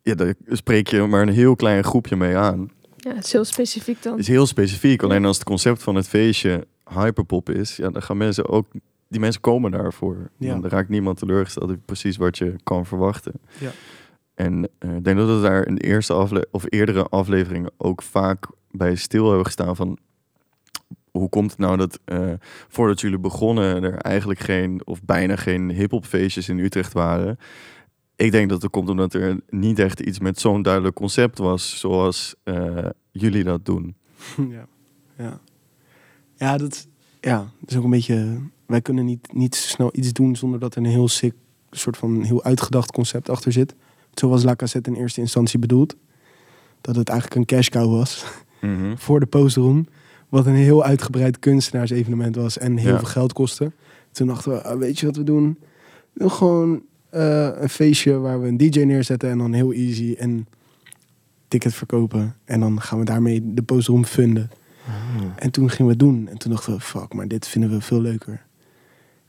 [0.05, 2.71] ja, daar spreek je maar een heel klein groepje mee aan.
[2.97, 4.13] Ja, het is heel specifiek dan.
[4.13, 5.03] Het is heel specifiek.
[5.03, 8.67] Alleen als het concept van het feestje hyperpop is, ja, dan gaan mensen ook.
[9.09, 10.31] Die mensen komen daarvoor.
[10.39, 10.59] Ja.
[10.59, 11.69] Dan raakt niemand teleurgesteld.
[11.69, 13.33] Dat is precies wat je kan verwachten.
[13.59, 13.71] Ja.
[14.35, 18.03] En eh, ik denk dat we daar in de eerste afle of eerdere afleveringen ook
[18.03, 19.99] vaak bij stil hebben gestaan van.
[21.11, 22.33] Hoe komt het nou dat eh,
[22.69, 27.39] voordat jullie begonnen er eigenlijk geen of bijna geen hip-hop feestjes in Utrecht waren?
[28.17, 31.79] Ik denk dat het komt omdat er niet echt iets met zo'n duidelijk concept was
[31.79, 33.95] zoals eh, jullie dat doen.
[34.57, 34.67] ja.
[35.19, 35.41] Ja.
[36.37, 36.87] Ja, dat,
[37.21, 38.39] ja, dat is ook een beetje...
[38.67, 41.35] Wij kunnen niet, niet zo snel iets doen zonder dat er een heel sick,
[41.71, 43.75] soort van heel uitgedacht concept achter zit.
[44.15, 45.97] Zoals La Cassette in eerste instantie bedoeld.
[46.81, 48.25] Dat het eigenlijk een cash cow was
[49.05, 49.87] voor de postroom.
[50.29, 52.99] Wat een heel uitgebreid kunstenaarsevenement was en heel Ja.
[52.99, 53.73] veel geld kostte.
[54.13, 55.59] Toen dachten we, ah, weet je wat we doen?
[56.15, 56.83] Doe gewoon
[57.15, 60.47] eh, een feestje waar we een DJ neerzetten en dan heel easy en
[61.49, 62.35] ticket verkopen.
[62.45, 64.51] En dan gaan we daarmee de postroom funden.
[65.37, 66.29] En toen gingen we het doen.
[66.29, 68.47] En toen dachten we, fuck, maar dit vinden we veel leuker.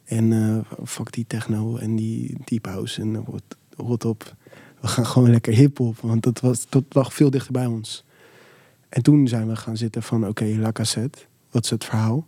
[0.04, 3.44] En eh, fuck die techno en die deep house en rot,
[3.78, 4.36] rot op.
[4.82, 8.06] We gaan gewoon lekker hip-hop, want dat, was, dat lag veel dichter bij ons.
[8.90, 11.20] En toen zijn we gaan zitten van, oké, La Cassette,
[11.52, 12.28] wat is het verhaal?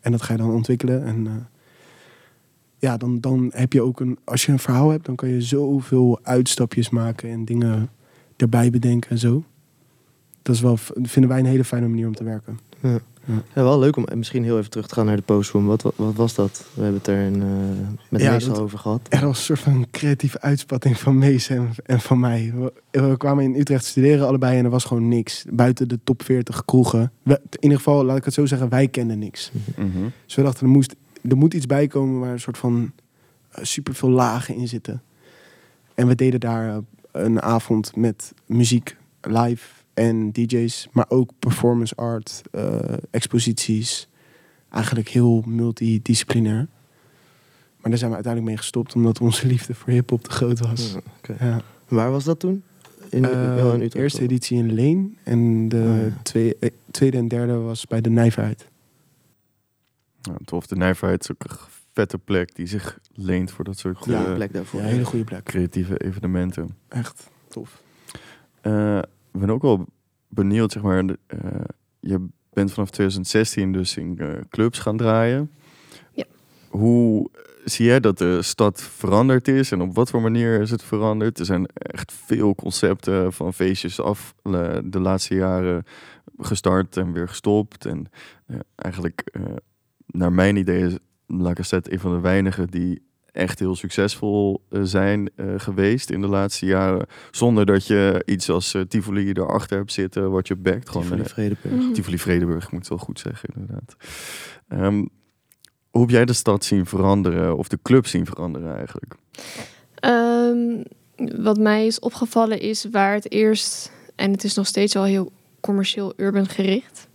[0.00, 1.04] En dat ga je dan ontwikkelen.
[1.04, 1.32] En eh,
[2.82, 5.42] ja, dan, dan heb je ook een, als je een verhaal hebt, dan kan je
[5.42, 7.90] zoveel uitstapjes maken en dingen
[8.36, 9.44] erbij bedenken en zo.
[10.42, 12.58] Dat is wel, vinden wij een hele fijne manier om te werken.
[12.80, 13.00] Ja.
[13.54, 15.66] Ja, wel leuk om misschien heel even terug te gaan naar de postroom.
[15.66, 16.64] Wat, wat, wat was dat?
[16.74, 17.48] We hebben het er in, eh,
[18.08, 19.00] met Ja, Mees over gehad.
[19.08, 22.52] Er was een soort van creatieve uitspatting van Mees en, en van mij.
[22.56, 25.44] We, we kwamen in Utrecht studeren allebei en er was gewoon niks.
[25.50, 27.12] Buiten de top 40 kroegen.
[27.22, 29.52] We, in ieder geval, laat ik het zo zeggen, wij kenden niks.
[29.76, 30.08] Mhm.
[30.26, 30.94] Dus we dachten, er, moest,
[31.28, 32.92] er moet iets bij komen waar een soort van
[33.52, 35.02] super superveel lagen in zitten.
[35.94, 36.76] En we deden daar eh,
[37.12, 42.78] een avond met muziek live en DJ's, maar ook performance art, eh,
[43.10, 44.08] exposities.
[44.70, 46.66] Eigenlijk heel multidisciplinair.
[47.80, 50.92] Maar daar zijn we uiteindelijk mee gestopt omdat onze liefde voor hip-hop te groot was.
[50.92, 51.44] Ja, oké.
[51.44, 51.60] Ja.
[51.88, 52.62] Waar was dat toen?
[53.10, 53.94] In, Eh, wel in Utrecht.
[53.94, 56.16] eerste editie in Leen en de Oh, ja.
[56.22, 58.66] twee- eh, tweede en derde was bij de Nijverheid.
[60.22, 60.66] Ja, tof.
[60.66, 61.56] De Nijverheid is ook een
[61.92, 64.80] vette plek die zich leent voor dat soort Goede eh, plek daarvoor.
[64.80, 65.44] Ja, een hele goede plek.
[65.44, 66.76] creatieve evenementen.
[66.88, 67.82] Echt tof.
[68.60, 68.98] Eh,
[69.32, 69.86] ik ben ook wel
[70.28, 71.04] benieuwd, zeg maar.
[71.26, 71.38] eh,
[72.00, 75.50] je bent vanaf 2016 dus in clubs gaan draaien.
[76.12, 76.24] Ja.
[76.68, 77.30] Hoe
[77.64, 81.38] zie jij dat de stad veranderd is en op wat voor manier is het veranderd?
[81.38, 84.34] Er zijn echt veel concepten van feestjes af
[84.84, 85.84] de laatste jaren
[86.38, 87.86] gestart en weer gestopt.
[87.86, 88.06] En
[88.74, 89.42] eigenlijk, eh,
[90.12, 90.96] naar mijn idee, is
[91.26, 96.20] La Cassette een van de weinigen die echt heel succesvol eh, zijn eh, geweest in
[96.20, 97.06] de laatste jaren.
[97.30, 100.90] Zonder dat je iets als eh, Tivoli erachter hebt zitten, wat je backt.
[100.90, 101.84] Gewoon Tivoli Vredenburg.
[101.84, 101.92] Mhm.
[101.92, 103.96] Tivoli Vredenburg, moet ik wel goed zeggen, inderdaad.
[104.68, 105.04] Ehm,
[105.90, 109.14] hoe heb jij de stad zien veranderen, of de club zien veranderen eigenlijk?
[109.94, 110.82] Ehm,
[111.42, 115.32] wat mij is opgevallen is waar het eerst, en het is nog steeds wel heel
[115.60, 117.08] commercieel urban gericht.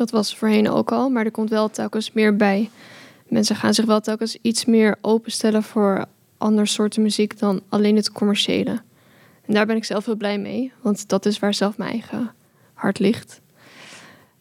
[0.00, 2.70] Dat was voorheen ook al, maar er komt wel telkens meer bij.
[3.28, 6.04] Mensen gaan zich wel telkens iets meer openstellen voor
[6.38, 8.70] ander soorten muziek dan alleen het commerciële.
[9.46, 12.32] En daar ben ik zelf heel blij mee, want dat is waar zelf mijn eigen
[12.74, 13.40] hart ligt.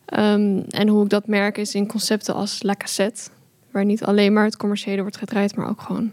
[0.05, 3.29] Ehm, en hoe ik dat merk is in concepten als La Cassette,
[3.71, 6.11] waar niet alleen maar het commerciële wordt gedraaid, maar ook gewoon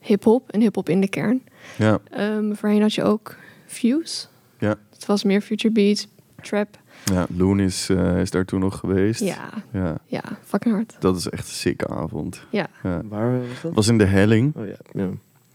[0.00, 1.42] hip-hop en hip-hop in de kern.
[1.78, 4.26] Ja, Ehm, voorheen had je ook Fuse.
[4.58, 4.74] Ja.
[4.90, 6.06] Het was meer future beats,
[6.42, 6.78] trap.
[7.04, 9.20] Ja Loon is, eh, is daar toen nog geweest.
[9.20, 9.98] Ja, ja.
[10.06, 10.96] ja, fucking hard.
[11.00, 12.46] Dat is echt een sikke avond.
[12.50, 12.66] Ja.
[12.82, 13.02] Ja.
[13.04, 13.74] Waar was dat?
[13.74, 14.56] Was in de helling.
[14.56, 15.08] Oh ja, ja.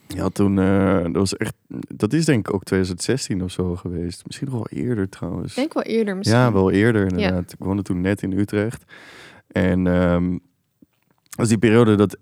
[0.08, 1.54] Ja, toen, eh, dat was echt,
[1.88, 4.26] dat is denk ik ook 2016 of zo geweest.
[4.26, 5.50] Misschien nog wel eerder trouwens.
[5.50, 6.40] Ik denk wel eerder misschien.
[6.40, 7.52] Ja, wel eerder inderdaad.
[7.52, 8.84] Ik woonde toen net in Utrecht.
[9.48, 10.38] En ehm
[11.34, 12.18] dat was die periode dat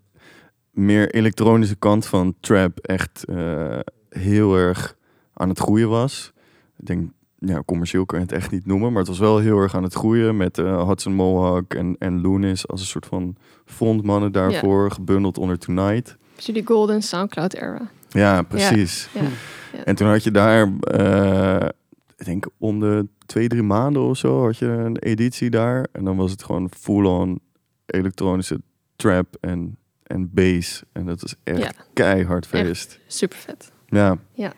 [0.71, 3.79] meer elektronische kant van trap echt eh,
[4.09, 4.97] heel erg
[5.33, 6.33] aan het groeien was.
[6.77, 7.11] Ik denk,
[7.45, 9.83] ja, commercieel kan je het echt niet noemen, maar het was wel heel erg aan
[9.83, 14.91] het groeien met eh, Hudson Mohawk en, en Lunis als een soort van frontmannen daarvoor,
[14.91, 16.17] gebundeld onder Tonight.
[16.35, 17.89] Dus die golden Soundcloud era.
[18.09, 19.09] Ja, precies.
[19.13, 19.21] Ja.
[19.85, 21.67] En toen had je daar, eh,
[22.17, 25.87] ik denk om de twee, drie maanden of zo, had je een editie daar.
[25.91, 27.39] En dan was het gewoon full-on
[27.85, 28.61] elektronische
[28.95, 30.83] trap en, en bass.
[30.91, 32.99] En dat is echt keihard feest.
[33.07, 33.71] Super vet.
[33.87, 34.53] Ja, Ja,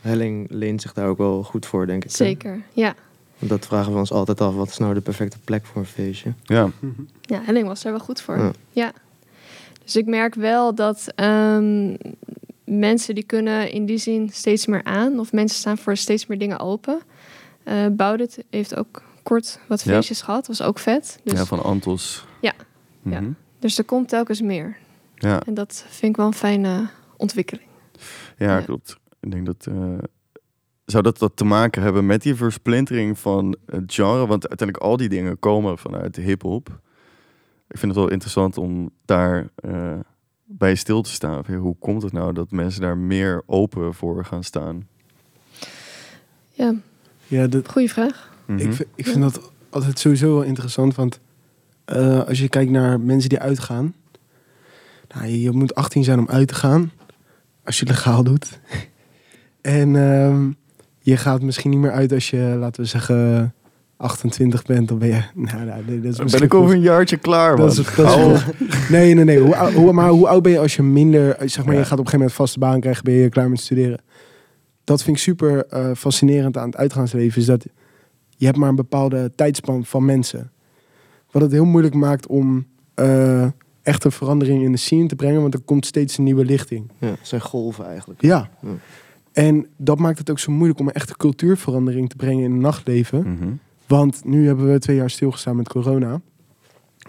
[0.00, 2.10] Helling leent zich daar ook wel goed voor, denk ik.
[2.10, 2.62] Zeker.
[2.72, 2.94] Ja.
[3.38, 4.54] Want dat vragen we ons altijd af.
[4.54, 6.32] Wat is nou de perfecte plek voor een feestje?
[6.42, 6.70] ja.
[7.20, 8.38] Ja, Helling was er wel goed voor.
[8.38, 8.50] Ja.
[8.70, 8.92] Ja.
[9.84, 11.94] Dus ik merk wel dat ehm,
[12.64, 15.18] mensen die kunnen in die zin steeds meer aan.
[15.18, 17.00] Of mensen staan voor steeds meer dingen open.
[17.62, 19.92] Eh Boudet heeft ook kort wat Ja.
[19.94, 20.46] feestjes gehad.
[20.46, 21.18] Was ook vet.
[21.24, 22.24] Dus, ja, van Antos.
[22.40, 22.52] Ja.
[23.02, 23.20] Ja.
[23.20, 23.30] Mhm.
[23.58, 24.76] dus er komt telkens meer.
[25.14, 25.40] Ja.
[25.46, 27.68] En dat vind ik wel een fijne ontwikkeling.
[28.38, 28.60] Ja, Ja.
[28.64, 28.96] klopt.
[29.20, 29.66] Ik denk dat.
[29.66, 29.98] eh,
[30.84, 34.26] zou dat wat te maken hebben met die versplintering van het genre?
[34.26, 36.80] Want uiteindelijk al die dingen komen vanuit de hip-hop.
[37.68, 39.98] Ik vind het wel interessant om daar eh,
[40.44, 41.44] bij stil te staan.
[41.54, 44.88] Hoe komt het nou dat mensen daar meer open voor gaan staan?
[46.48, 46.74] Ja,
[47.26, 48.30] Ja, dat, goede vraag.
[48.46, 48.58] Mhm.
[48.58, 50.94] ik, vind, ik vind dat altijd sowieso wel interessant.
[50.94, 51.20] Want
[51.84, 53.94] eh, als je kijkt naar mensen die uitgaan.
[55.14, 56.92] Nou, je, je moet 18 zijn om uit te gaan.
[57.64, 58.60] Als je legaal doet.
[59.62, 60.50] En ehm,
[60.98, 63.54] je gaat misschien niet meer uit als je, laten we zeggen,
[63.96, 64.88] 28 bent.
[64.88, 65.22] Dan ben je...
[65.52, 67.56] Nou, nou, nee, dat is ben ik over een jaartje klaar.
[67.56, 68.44] Dat is, dat is.
[68.90, 69.38] Nee, nee, nee.
[69.40, 71.36] Hoe, hoe, maar hoe oud ben je als je minder...
[71.44, 71.80] Zeg maar, Ja.
[71.80, 73.04] je gaat op een gegeven moment vaste baan krijgen...
[73.04, 74.00] ben je klaar met studeren.
[74.84, 77.40] Dat vind ik super eh, fascinerend aan het uitgaansleven.
[77.40, 77.66] Is dat
[78.36, 80.52] je hebt maar een bepaalde tijdspan van mensen.
[81.30, 83.46] Wat het heel moeilijk maakt om eh,
[83.82, 85.40] echt een verandering in de scene te brengen.
[85.40, 86.90] Want er komt steeds een nieuwe lichting.
[86.98, 88.22] Ja, het zijn golven eigenlijk.
[88.22, 88.50] Ja.
[88.62, 88.68] Ja.
[89.32, 92.60] En dat maakt het ook zo moeilijk om een echte cultuurverandering te brengen in het
[92.60, 93.32] nachtleven.
[93.32, 93.52] Mhm.
[93.86, 96.20] Want nu hebben we twee jaar stilgestaan met corona.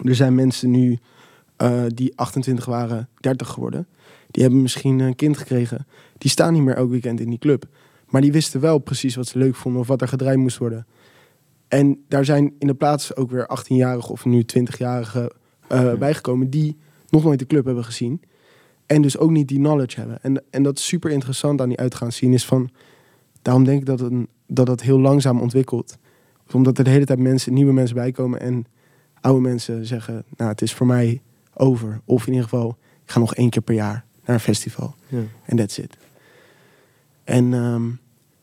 [0.04, 0.98] Er zijn mensen nu
[1.56, 3.86] eh, die 28 waren, 30 geworden.
[4.30, 5.86] Die hebben misschien een kind gekregen.
[6.18, 7.64] Die staan niet meer elk weekend in die club.
[8.08, 10.86] Maar die wisten wel precies wat ze leuk vonden of wat er gedraaid moest worden.
[11.68, 15.26] En daar zijn in de plaats ook weer 18-jarigen of nu 20-jarigen
[15.68, 16.76] eh, bijgekomen die
[17.08, 18.22] nog nooit de club hebben gezien.
[18.86, 20.18] En dus ook niet die knowledge hebben.
[20.22, 22.70] En, en dat is super interessant aan die uitgaanszien is van...
[23.42, 25.98] Daarom denk ik dat het, een, dat het heel langzaam ontwikkelt
[26.54, 28.66] omdat er de hele tijd mensen, nieuwe mensen bijkomen en
[29.20, 31.22] oude mensen zeggen, nou het is voor mij
[31.54, 32.00] over.
[32.04, 34.94] Of in ieder geval, ik ga nog één keer per jaar naar een festival.
[35.08, 35.22] Ja.
[35.44, 35.96] En that's it.
[37.24, 37.88] En ehm,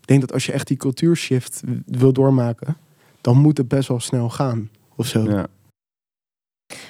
[0.02, 2.78] ik denk dat als je echt die cultuurshift wil doormaken,
[3.22, 4.70] dan moet het best wel snel gaan.
[4.96, 5.24] Of zo.
[5.24, 5.48] Ja.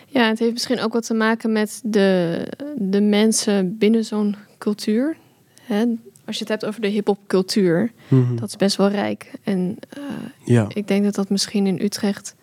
[0.08, 2.44] Ja, het heeft misschien ook wat te maken met de,
[2.78, 5.18] de mensen binnen zo'n cultuur.
[5.62, 5.86] Hè?
[6.26, 8.36] Als je het hebt over de hip-hop cultuur, Mhm.
[8.36, 9.32] dat is best wel rijk.
[9.44, 10.02] En eh,
[10.46, 10.68] ja.
[10.74, 12.36] ik denk dat dat misschien in Utrecht.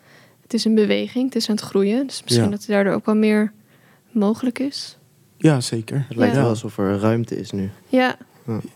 [0.42, 2.06] Het is een beweging, het is aan het groeien.
[2.06, 2.50] Dus misschien Ja.
[2.50, 3.52] dat er daardoor ook wel meer
[4.10, 4.98] mogelijk is.
[5.38, 6.04] ja, zeker.
[6.08, 6.40] Het lijkt Ja.
[6.40, 7.70] wel alsof er ruimte is nu.
[7.88, 8.16] Ja,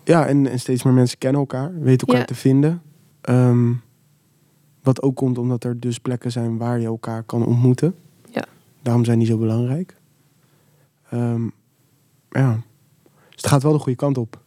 [0.05, 2.27] Ja, en, en steeds meer mensen kennen elkaar, weten elkaar Ja.
[2.27, 2.83] te vinden.
[3.21, 3.73] Ehm,
[4.83, 7.95] wat ook komt omdat er dus plekken zijn waar je elkaar kan ontmoeten.
[8.83, 9.97] Daarom zijn die zo belangrijk.
[11.11, 11.45] Ehm,
[12.31, 12.61] ja.
[13.29, 14.41] Dus het gaat wel de goede kant op.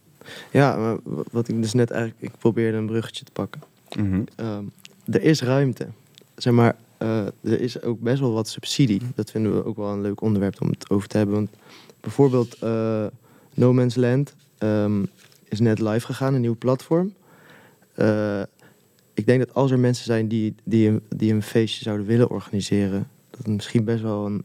[0.50, 0.96] Ja, maar
[1.30, 2.22] wat ik dus net eigenlijk...
[2.22, 3.60] Ik probeerde een bruggetje te pakken.
[3.96, 4.22] Mhm.
[4.36, 4.64] Ehm,
[5.04, 5.88] er is ruimte.
[6.36, 9.00] Zeg maar, eh, er is ook best wel wat subsidie.
[9.14, 11.34] Dat vinden we ook wel een leuk onderwerp om het over te hebben.
[11.34, 11.50] Want
[12.00, 13.06] bijvoorbeeld eh,
[13.54, 15.04] No Man's Land ehm,
[15.48, 17.14] is net live gegaan, een nieuw platform.
[17.94, 18.42] Eh,
[19.14, 22.30] ik denk dat als er mensen zijn die, die, een, die een feestje zouden willen
[22.30, 23.08] organiseren...
[23.36, 24.44] dat het misschien best wel een...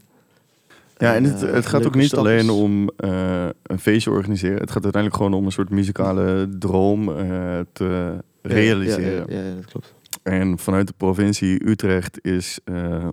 [0.97, 2.49] Ja, en het, eh, het gaat ook niet alleen is.
[2.49, 4.60] om eh, een feestje organiseren.
[4.60, 9.25] Het gaat uiteindelijk gewoon om een soort muzikale droom eh, te realiseren.
[9.28, 9.93] Ja, ja, ja, dat klopt.
[10.23, 13.08] En vanuit de provincie Utrecht is eh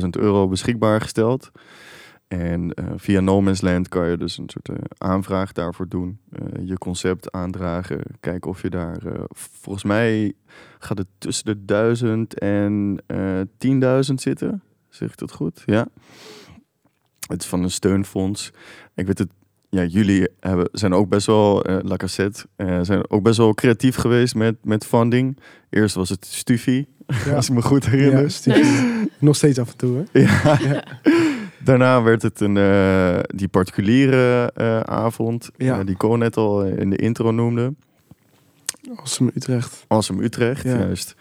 [0.00, 1.50] 100.000 euro beschikbaar gesteld.
[2.28, 6.18] En via No Man's Land kan je dus een soort aanvraag daarvoor doen.
[6.64, 8.00] Je concept aandragen.
[8.20, 8.98] Kijken of je daar...
[9.32, 10.32] volgens mij
[10.78, 13.40] gaat het tussen de 1000 en eh
[14.08, 14.62] 10.000 zitten.
[14.96, 15.62] Zeg ik dat goed?
[15.66, 15.86] Ja.
[17.28, 18.50] Het is van een steunfonds.
[18.94, 19.28] Ik weet het...
[19.68, 23.54] Ja, jullie hebben, zijn ook best wel, eh La Cassette, eh, zijn ook best wel
[23.54, 25.38] creatief geweest met, met funding.
[25.70, 26.88] Eerst was het Stufie,
[27.34, 28.36] als ik me goed herinner.
[28.44, 29.06] Ja.
[29.18, 30.20] Nog steeds af en toe, hè?
[30.20, 30.58] Ja.
[30.62, 30.84] Ja.
[31.64, 35.78] Daarna werd het een, eh, die particuliere eh, avond, Ja.
[35.80, 37.74] eh, die Ko net al in de intro noemde.
[38.96, 39.84] Awesome Utrecht.
[39.88, 40.78] Awesome Utrecht, Ja.
[40.78, 41.14] juist.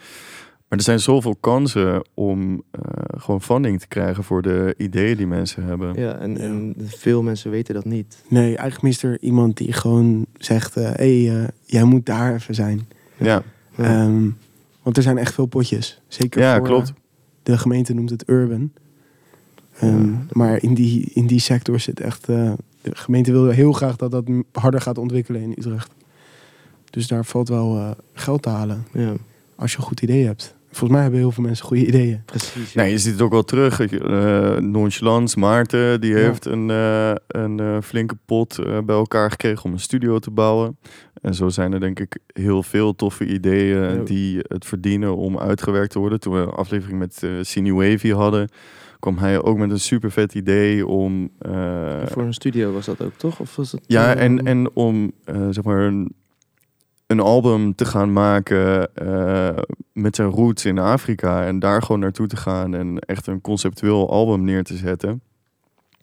[0.75, 2.81] Maar er zijn zoveel kansen om eh,
[3.17, 5.99] gewoon funding te krijgen voor de ideeën die mensen hebben.
[6.01, 6.37] Ja, en, Ja.
[6.39, 8.23] en veel mensen weten dat niet.
[8.29, 10.75] Nee, eigenlijk mist er iemand die gewoon zegt...
[10.75, 12.87] hé, hey, eh, jij moet daar even zijn.
[13.17, 13.43] Ja,
[13.77, 13.83] Ja.
[13.83, 14.29] Ehm,
[14.83, 16.01] want er zijn echt veel potjes.
[16.07, 16.87] Zeker ja voor, klopt.
[16.89, 16.95] eh,
[17.43, 18.71] de gemeente noemt het urban.
[19.79, 20.25] Ehm, Ja.
[20.31, 22.29] Maar in die, in die sector zit echt...
[22.29, 22.51] eh,
[22.81, 25.91] de gemeente wil heel graag dat dat harder gaat ontwikkelen in Utrecht.
[26.89, 28.85] Dus daar valt wel eh, geld te halen.
[28.93, 29.13] ja,
[29.55, 30.54] Als je een goed idee hebt.
[30.75, 32.21] Volgens mij hebben heel veel mensen goede ideeën.
[32.25, 32.73] precies.
[32.73, 32.81] ja.
[32.81, 33.91] Nee, je ziet het ook wel terug.
[33.91, 36.17] Uh, Nonchalance, Maarten, die Ja.
[36.17, 40.31] heeft een, eh, een eh, flinke pot eh, bij elkaar gekregen om een studio te
[40.31, 40.77] bouwen.
[41.21, 44.03] En zo zijn er denk ik heel veel toffe ideeën Ja.
[44.03, 46.19] die het verdienen om uitgewerkt te worden.
[46.19, 48.49] Toen we een aflevering met uh, Cine Wavy hadden,
[48.99, 51.29] kwam hij ook met een super vet idee om...
[51.39, 51.51] eh,
[52.05, 53.39] Voor een studio was dat ook, toch?
[53.39, 56.13] Of was het, ja, en, en om eh, zeg maar een,
[57.07, 59.57] een album te gaan maken eh,
[59.93, 61.45] met zijn roots in Afrika.
[61.45, 65.21] En daar gewoon naartoe te gaan en echt een conceptueel album neer te zetten.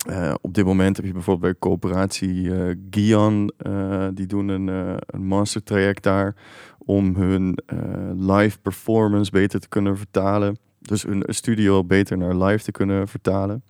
[0.06, 2.76] Eh, op dit moment heb je bijvoorbeeld bij coöperatie eh,
[4.14, 4.66] die doen een,
[5.06, 6.34] een mastertraject daar
[6.78, 7.58] om hun
[8.16, 10.58] live performance beter te kunnen vertalen.
[10.78, 13.62] Dus hun studio beter naar live te kunnen vertalen.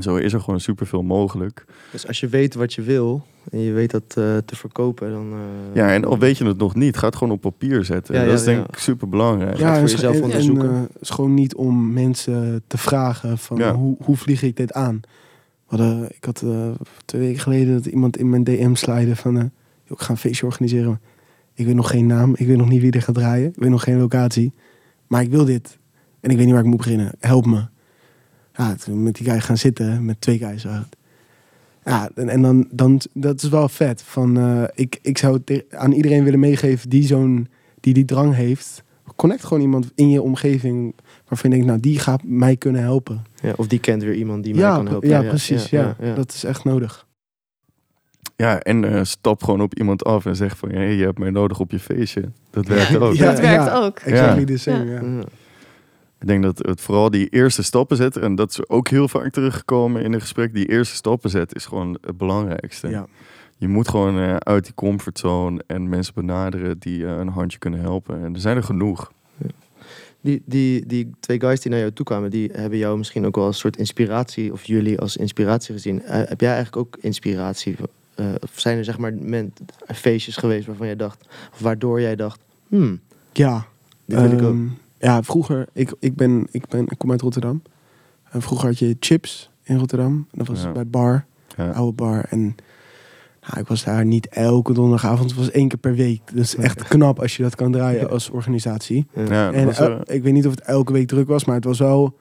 [0.00, 1.64] Zo is er gewoon superveel mogelijk.
[1.90, 5.32] Dus als je weet wat je wil en je weet dat eh, te verkopen, dan...
[5.32, 5.38] eh,
[5.76, 8.14] Ja, en al weet je het nog niet, ga het gewoon op papier zetten.
[8.14, 8.64] Ja, ja, dat is denk ja.
[8.68, 9.56] ik super belangrijk.
[9.58, 10.68] Ja, voor jezelf en- onderzoeken.
[10.68, 13.74] En, eh, het is gewoon niet om mensen te vragen van Ja.
[13.74, 15.00] hoe, hoe vlieg ik dit aan.
[15.66, 16.70] Hadden- ik had eh,
[17.04, 19.36] twee weken geleden dat iemand in mijn DM slide van...
[19.36, 19.42] eh,
[19.84, 21.00] "Joh, ik ga een feestje organiseren.
[21.54, 23.48] Ik weet nog geen naam, ik weet nog niet wie er gaat draaien.
[23.48, 24.52] Ik weet nog geen locatie.
[25.06, 25.78] Maar ik wil dit.
[26.20, 27.12] En ik weet niet waar ik moet beginnen.
[27.18, 27.64] Help me.
[28.56, 30.66] Ja, toen met die guy gaan zitten, met twee guys.
[31.84, 34.02] Ja, en, en dan, dan, dat is wel vet.
[34.02, 37.48] Van, eh, ik, ik zou het aan iedereen willen meegeven die zo'n
[37.80, 38.82] die, die drang heeft.
[39.16, 40.94] Connect gewoon iemand in je omgeving
[41.28, 43.24] waarvan je denkt, nou, die gaat mij kunnen helpen.
[43.42, 45.08] Ja, of die kent weer iemand die ja, mij kan helpen.
[45.08, 45.70] ja, precies.
[45.70, 46.14] Ja, ja.
[46.14, 47.06] Dat is echt nodig.
[48.36, 50.70] Ja, en eh, stap gewoon op iemand af en zeg van...
[50.70, 52.22] Hey, je hebt mij nodig op je feestje.
[52.50, 53.14] Dat werkt ook.
[53.14, 53.78] Ja, Dat werkt ja.
[53.78, 53.98] ook.
[53.98, 54.46] Exactly Ja.
[54.46, 55.24] the same, ja.
[56.22, 58.22] Ik denk dat het vooral die eerste stappen zetten...
[58.22, 60.54] en dat is ook heel vaak teruggekomen in een gesprek...
[60.54, 62.88] die eerste stappen zetten is gewoon het belangrijkste.
[62.88, 63.06] Ja.
[63.58, 66.78] Je moet gewoon eh, uit die comfortzone en mensen benaderen...
[66.78, 68.24] die eh, een handje kunnen helpen.
[68.24, 69.12] En er zijn er genoeg.
[70.20, 73.36] Die, die, die twee guys die naar jou toe kwamen, die hebben jou misschien ook
[73.36, 76.02] wel als soort inspiratie, of jullie als inspiratie gezien.
[76.02, 77.76] Eh, heb jij eigenlijk ook inspiratie?
[78.40, 79.52] Of zijn er zeg maar men,
[79.86, 83.00] feestjes geweest waarvan jij dacht, of waardoor jij dacht, hmm,
[83.32, 83.66] Ja,
[84.04, 84.56] dit wil ik ook.
[85.02, 87.62] Ja, vroeger, ik, ik, ben, ik, ben, ik kom uit Rotterdam.
[88.30, 90.26] En vroeger had je chips in Rotterdam.
[90.32, 90.72] Dat was Ja.
[90.72, 91.24] bij Bar,
[91.56, 91.70] Ja.
[91.70, 92.24] oude bar.
[92.30, 92.40] En
[93.46, 96.20] nou, ik was daar niet elke donderdagavond, het was één keer per week.
[96.34, 99.06] Dat is echt knap als je dat kan draaien als organisatie.
[99.14, 99.52] Ja.
[99.52, 101.78] En el- eh, ik weet niet of het elke week druk was, maar het was
[101.78, 102.16] wel...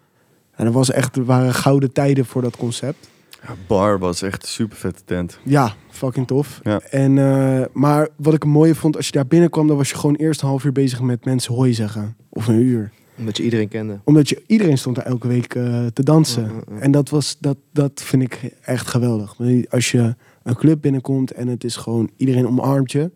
[0.51, 3.09] En er was echt, er waren gouden tijden voor dat concept.
[3.47, 5.39] ja, Bar was echt een super vette tent.
[5.43, 6.59] Ja, fucking tof.
[6.63, 6.79] Ja.
[6.79, 10.15] En, eh, maar wat ik mooie vond, als je daar binnenkwam, dan was je gewoon
[10.15, 12.15] eerst een half uur bezig met mensen hooi zeggen.
[12.33, 12.91] Of een uur.
[13.17, 13.99] Omdat je iedereen kende.
[14.03, 16.43] Omdat je, iedereen stond daar elke week eh, te dansen.
[16.43, 16.81] Ja, ja, ja.
[16.81, 19.35] En dat, was, dat, dat vind ik echt geweldig.
[19.69, 23.11] Als je een club binnenkomt en het is gewoon iedereen omarmt je.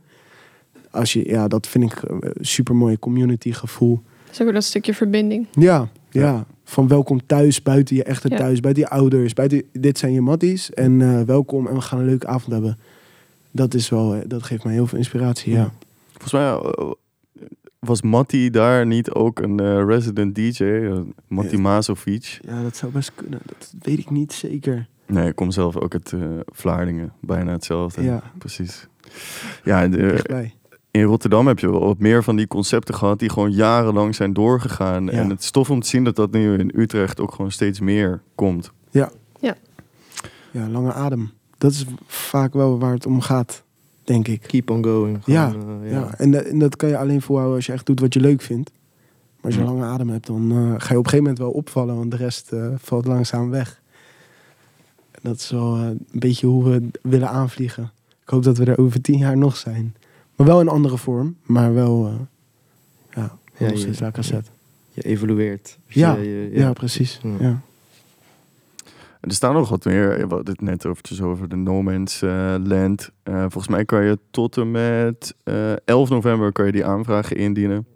[0.92, 4.02] Als je ja, dat vind ik een super mooie community gevoel.
[4.24, 5.48] Dat is ook weer dat stukje verbinding.
[5.52, 6.22] Ja, ja.
[6.22, 6.46] Ja.
[6.64, 8.38] Van welkom thuis, buiten je echte Ja.
[8.38, 9.34] thuis, buiten je ouders.
[9.34, 12.78] Buiten, dit zijn je matties en eh, welkom en we gaan een leuke avond hebben.
[13.52, 15.74] Dat, is wel, eh, dat geeft mij heel veel inspiratie, ja.
[16.12, 16.92] Volgens mij eh,
[17.86, 20.64] was Matti daar niet ook een eh, resident DJ?
[20.64, 21.62] eh, Matti Ja.
[21.62, 22.40] Mazovic.
[22.42, 23.40] Ja, dat zou best kunnen.
[23.46, 24.88] Dat weet ik niet zeker.
[25.06, 27.14] Nee, ik kom zelf ook uit eh, Vlaardingen.
[27.22, 28.04] Bijna hetzelfde.
[28.04, 28.88] Ja, Precies.
[29.64, 30.24] Ja, de,
[30.92, 34.34] in Rotterdam heb je wel wat meer van die concepten gehad die gewoon jarenlang zijn
[34.34, 35.06] doorgegaan.
[35.06, 35.12] Ja.
[35.12, 37.80] En het is tof om te zien dat dat nu in Utrecht ook gewoon steeds
[37.80, 38.72] meer komt.
[40.52, 41.32] Ja, lange adem.
[41.58, 43.64] Dat is vaak wel waar het om gaat,
[44.06, 44.42] denk ik.
[44.42, 45.18] Keep on going.
[45.26, 45.54] Ja,
[45.84, 48.14] eh, Ja, en, dat- en dat kan je alleen volhouden als je echt doet wat
[48.14, 48.72] je leuk vindt.
[49.36, 49.66] Maar als je Ja.
[49.68, 52.18] lange adem hebt, dan eh, ga je op een gegeven moment wel opvallen, want de
[52.18, 53.82] rest eh, valt langzaam weg.
[55.12, 57.92] En dat is wel een beetje hoe we willen aanvliegen.
[58.24, 59.96] Ik hoop dat we er over tien jaar nog zijn.
[60.36, 62.12] Maar wel in andere vorm, maar wel,
[63.16, 64.50] ja, Ja, nog je- steeds la cassette.
[64.92, 65.78] Je evolueert.
[65.88, 67.20] Dus Ja, je- Ja, precies.
[67.40, 67.62] Ja.
[69.28, 70.10] Er staan nog wat meer.
[70.10, 73.10] We hadden het net eventjes over de No Man's eh, Land.
[73.24, 77.36] Eh, volgens mij kan je tot en met eh 11 november kan je die aanvragen
[77.36, 77.88] indienen.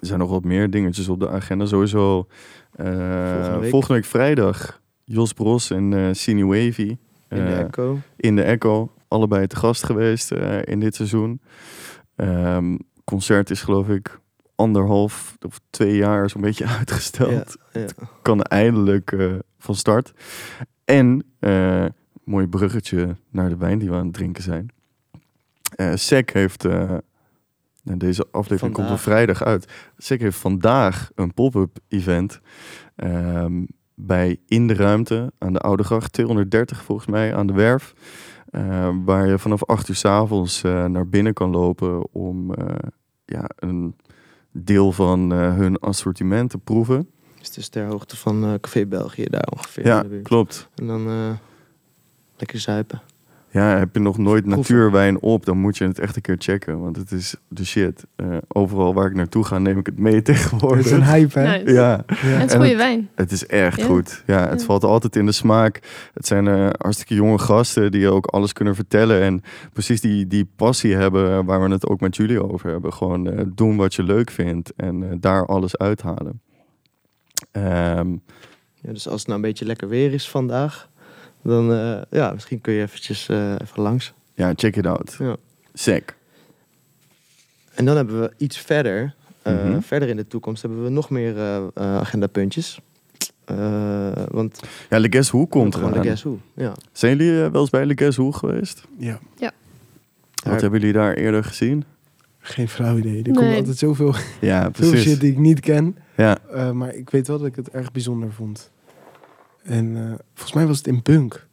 [0.00, 1.66] Er zijn nog wat meer dingetjes op de agenda.
[1.66, 2.26] Sowieso
[2.72, 3.88] eh, Volgende volgende, week.
[3.88, 4.04] week.
[4.04, 6.96] vrijdag Jos Bros en eh Cine Wavy.
[7.28, 7.98] In de eh, Echo.
[8.16, 8.92] in de Echo.
[9.08, 11.40] Allebei te gast geweest eh, in dit seizoen.
[12.16, 14.20] Ehm, concert is geloof ik
[14.54, 17.56] anderhalf of twee jaar zo'n beetje uitgesteld.
[17.72, 17.86] Ja, ja.
[18.22, 19.26] Kan eindelijk eh,
[19.62, 20.12] van start.
[20.84, 21.84] En, eh,
[22.24, 24.68] mooi bruggetje naar de wijn die we aan het drinken zijn.
[25.76, 26.94] Eh SEC heeft, eh,
[27.82, 29.72] nou, deze aflevering komt op vrijdag uit.
[29.96, 32.40] SEC heeft vandaag een pop-up event
[32.96, 37.94] ehm, bij In de Ruimte aan de Oude Gracht 230 volgens mij aan de Werf.
[39.04, 42.54] Waar je vanaf 8 uur s avonds naar binnen kan lopen om
[43.24, 43.96] ja, een
[44.50, 47.08] deel van hun assortiment te proeven.
[47.52, 49.86] Is dus ter hoogte van eh, Café België daar ongeveer.
[49.86, 50.68] Ja, klopt.
[50.74, 51.30] En dan eh,
[52.36, 53.02] lekker zuipen.
[53.50, 54.62] Ja, heb je nog nooit Proeven.
[54.62, 56.80] natuurwijn op, dan moet je het echt een keer checken.
[56.80, 58.04] Want het is de shit.
[58.16, 60.90] Eh, overal waar ik naartoe ga, neem ik het mee Het is tegenwoordig.
[60.90, 61.58] een hype, hè?
[61.58, 61.72] Nice.
[61.72, 63.08] Ja, En het is goede het- wijn.
[63.14, 63.86] het is echt Ja.
[63.86, 64.22] goed.
[64.26, 64.66] Ja, het Ja.
[64.66, 65.80] valt altijd in de smaak.
[66.14, 69.20] Het zijn eh, hartstikke jonge gasten die ook alles kunnen vertellen.
[69.20, 69.42] En
[69.72, 72.92] precies die, die passie hebben waar we het ook met jullie over hebben.
[72.92, 76.40] Gewoon eh, doen wat je leuk vindt en eh, daar alles uithalen.
[77.50, 78.10] Ehm,
[78.84, 80.88] Ja, dus als het nou een beetje lekker weer is vandaag,
[81.42, 84.12] dan eh, ja, misschien kun je eventjes eh, even langs.
[84.34, 85.16] ja, check it out.
[85.18, 85.36] Ja.
[85.74, 86.16] Sick.
[87.74, 89.80] En dan hebben we iets verder, eh, Mhm.
[89.80, 92.80] verder in de toekomst, hebben we nog meer eh, eh, agendapuntjes.
[93.44, 96.02] Eh, want Ja, Le Guess Who komt eraan.
[96.02, 96.38] Guess Who.
[96.54, 96.72] Ja.
[96.92, 98.82] Zijn jullie wel eens bij Le Guess Who geweest?
[98.98, 99.52] Ja, Wat
[100.52, 101.84] Daar- hebben jullie daar eerder gezien?
[102.44, 103.16] Geen flauw idee.
[103.16, 103.56] Er komt Nee.
[103.58, 105.02] altijd zoveel, Ja, veel precies.
[105.10, 105.96] shit die ik niet ken.
[106.16, 108.70] Ja, Eh, maar ik weet wel dat ik het erg bijzonder vond.
[109.62, 110.02] En eh,
[110.34, 111.46] volgens mij was het in Punk.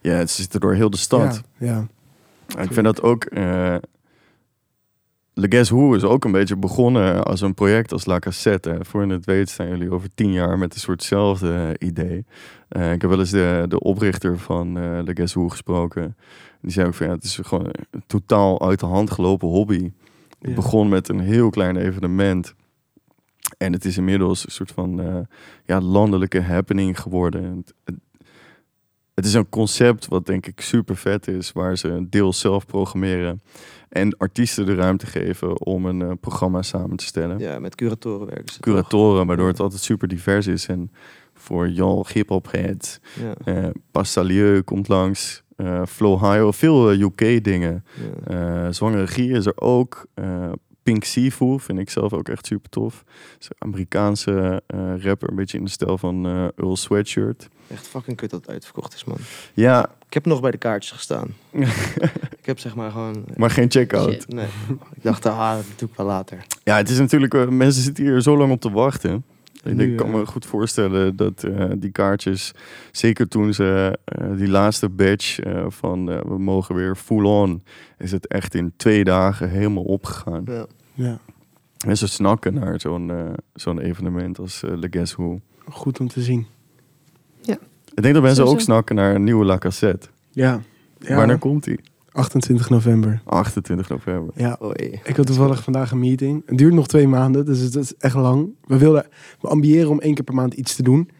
[0.00, 1.42] ja, het zit er door heel de stad.
[1.58, 2.62] Ja, ja.
[2.62, 3.24] Ik vind dat ook...
[3.24, 3.76] eh
[5.34, 8.78] Le Guess Who is ook een beetje begonnen als een project als La Cassette.
[8.80, 12.24] Voor je het weet staan jullie over tien jaar met een soortzelfde idee.
[12.68, 16.16] Eh, ik heb wel eens de, de oprichter van eh Le Guess Who gesproken.
[16.60, 19.82] Die zei ook van ja, het is gewoon een totaal uit de hand gelopen hobby.
[20.38, 20.54] Het Ja.
[20.54, 22.54] begon met een heel klein evenement.
[23.58, 25.18] En het is inmiddels een soort van eh,
[25.64, 27.56] ja, landelijke happening geworden.
[27.56, 27.94] Het, het,
[29.14, 33.40] het is een concept wat denk ik super vet is, waar ze deels zelf programmeren
[33.88, 37.38] en artiesten de ruimte geven om een eh, programma samen te stellen.
[37.38, 38.60] ja, met curatoren werken ze.
[38.60, 40.66] Curatoren, waardoor het altijd super divers is.
[40.66, 40.90] En
[41.34, 43.34] voor Jal hip-hop heads, Ja,
[43.64, 47.84] eh Pastalieu komt langs, eh Flo Hio, veel eh, UK dingen.
[48.28, 48.64] ja.
[48.66, 50.06] Eh Zwangere Regie is er ook.
[50.82, 53.04] Pink Sifu vind ik zelf ook echt super tof.
[53.40, 54.62] Is Amerikaanse
[55.00, 57.48] rapper, een beetje in de stijl van Earl Sweatshirt.
[57.70, 59.16] Echt fucking kut dat het uitverkocht is, man.
[59.54, 61.34] Ja, Ik heb nog bij de kaartjes gestaan.
[62.40, 63.24] ik heb zeg maar gewoon...
[63.36, 64.28] maar geen check-out.
[64.28, 64.46] Nee,
[64.94, 66.44] ik dacht, ah, dat doe ik wel later.
[66.64, 69.24] Ja, het is natuurlijk, mensen zitten hier zo lang op te wachten.
[69.64, 70.16] En Nu, ik kan ja.
[70.16, 72.52] me goed voorstellen dat eh, die kaartjes,
[72.92, 77.62] zeker toen ze eh, die laatste batch eh, van eh, we mogen weer full on,
[77.98, 80.42] is het echt in twee dagen helemaal opgegaan.
[80.46, 80.66] Ja.
[80.94, 81.18] ja,
[81.86, 85.40] En ze snakken naar zo'n eh, zo'n evenement als eh Le Guess Who.
[85.68, 86.46] goed om te zien.
[87.94, 90.08] Ik denk dat mensen ook snakken naar een nieuwe La Cassette.
[90.30, 90.60] Ja,
[90.98, 91.80] ja Wanneer komt die?
[92.18, 93.20] 28 november.
[93.24, 94.34] 28 november.
[94.36, 95.00] Ja, Oei.
[95.04, 96.42] ik had toevallig vandaag een meeting.
[96.46, 98.48] Het duurt nog twee maanden, dus het is echt lang.
[98.66, 99.06] We willen,
[99.40, 101.10] we ambiëren om één keer per maand iets te doen.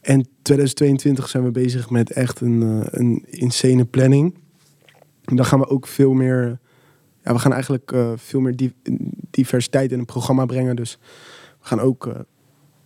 [0.00, 4.34] En 2022 zijn we bezig met echt een, eh, een insane planning.
[5.24, 6.58] En dan gaan we ook veel meer...
[7.22, 8.74] Ja, we gaan eigenlijk eh, veel meer di-
[9.30, 10.76] diversiteit in een programma brengen.
[10.76, 10.98] Dus
[11.60, 12.06] we gaan ook...
[12.06, 12.14] eh,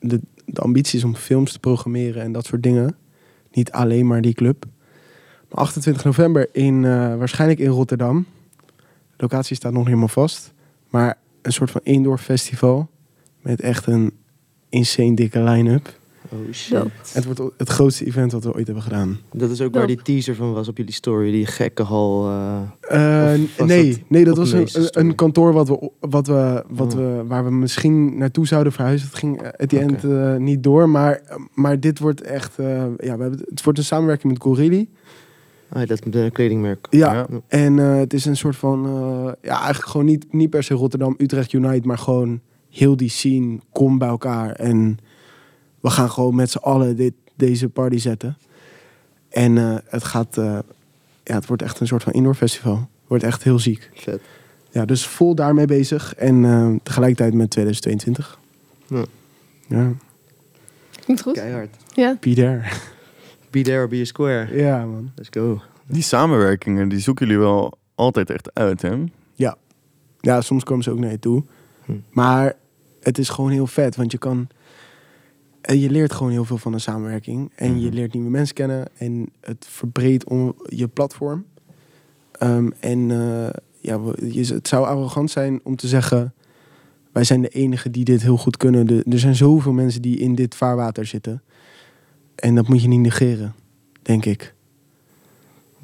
[0.01, 2.97] de, de ambitie is om films te programmeren en dat soort dingen.
[3.53, 4.65] Niet alleen maar die club.
[5.49, 8.27] Maar 28 november in, eh, waarschijnlijk in Rotterdam.
[8.67, 8.75] De
[9.17, 10.53] locatie staat nog niet helemaal vast.
[10.91, 12.89] Maar een soort van indoor festival.
[13.41, 14.13] Met echt een
[14.69, 15.97] insane dikke line-up.
[16.33, 16.79] Oh shit.
[17.13, 19.19] Het wordt het grootste event dat we ooit hebben gedaan.
[19.33, 21.31] Dat is ook waar die teaser van was op jullie story.
[21.31, 22.29] Die gekke hal.
[22.29, 26.93] eh, Eh, nee, dat nee, dat was een, een kantoor wat we, wat we, wat
[26.95, 26.99] Oh.
[26.99, 29.09] we, waar we misschien naartoe zouden verhuizen.
[29.09, 30.89] Het ging at the end eh, niet door.
[30.89, 31.23] Maar,
[31.55, 32.59] maar dit wordt echt...
[32.59, 34.89] eh, ja, we hebben, het wordt een samenwerking met Gorilli.
[35.73, 36.01] Ah, dat
[36.33, 36.87] kledingmerk.
[36.91, 37.27] Ja, Ja.
[37.49, 38.87] en eh, het is een soort van...
[38.87, 41.87] eh, ja, eigenlijk gewoon niet, niet per se Rotterdam, Utrecht Unite...
[41.87, 42.41] maar gewoon
[42.71, 44.53] heel die scene, kom bij elkaar.
[44.53, 44.99] En
[45.81, 48.37] we gaan gewoon met z'n allen dit, deze party zetten.
[49.29, 50.39] En eh, het gaat...
[50.39, 50.59] eh,
[51.25, 52.89] ja, het wordt echt een soort van indoor festival.
[53.07, 53.91] Wordt echt heel ziek.
[53.95, 54.21] Vet.
[54.71, 56.15] Ja, dus vol daarmee bezig.
[56.15, 58.39] En eh, tegelijkertijd met 2022.
[58.87, 59.05] Ja.
[59.67, 59.93] Ja,
[61.05, 61.35] Klinkt goed.
[61.35, 61.77] Keihard.
[61.95, 62.17] Ja.
[62.21, 62.63] be there.
[63.59, 64.57] Be there or be a square.
[64.57, 65.11] ja, man.
[65.15, 65.61] Let's go.
[65.87, 69.05] Die samenwerkingen, die zoeken jullie wel altijd echt uit, hè?
[70.21, 71.45] Ja, soms komen ze ook naar je toe.
[71.85, 71.93] Hm.
[72.11, 72.55] Maar
[73.01, 74.49] het is gewoon heel vet, want je kan...
[75.61, 77.53] En je leert gewoon heel veel van een samenwerking.
[77.55, 77.95] En je Mhm.
[77.95, 78.87] leert nieuwe mensen kennen.
[78.97, 81.45] En het verbreedt om je platform.
[82.33, 83.49] Ehm, en eh,
[83.81, 84.01] ja,
[84.55, 86.35] het zou arrogant zijn om te zeggen...
[87.13, 88.87] wij zijn de enigen die dit heel goed kunnen.
[88.87, 91.43] De- er zijn zoveel mensen die in dit vaarwater zitten.
[92.39, 93.55] En dat moet je niet negeren,
[94.03, 94.55] denk ik.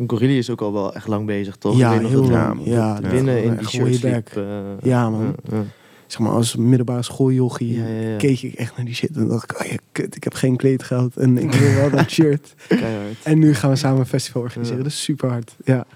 [0.07, 1.77] Gorilli is ook al wel echt lang bezig, toch?
[1.77, 2.61] Ja, nog heel dat we lang.
[2.65, 4.45] Ja, dat winnen in die shirt sleep, eh,
[4.83, 5.35] Ja, man.
[5.45, 5.65] ja, ja.
[6.07, 8.17] Zeg maar, als middelbare schooljochie Ja, ja, ja.
[8.17, 9.17] keek ik echt naar die shit.
[9.17, 11.17] En dacht ik, oh ja, kut, ik heb geen kleedgeld.
[11.17, 12.55] En ik wil wel dat shirt.
[12.69, 13.17] Keihard.
[13.23, 14.79] En nu gaan we samen een festival organiseren.
[14.79, 14.85] Ja.
[14.85, 15.57] Dat is super hard.
[15.65, 15.87] Ja.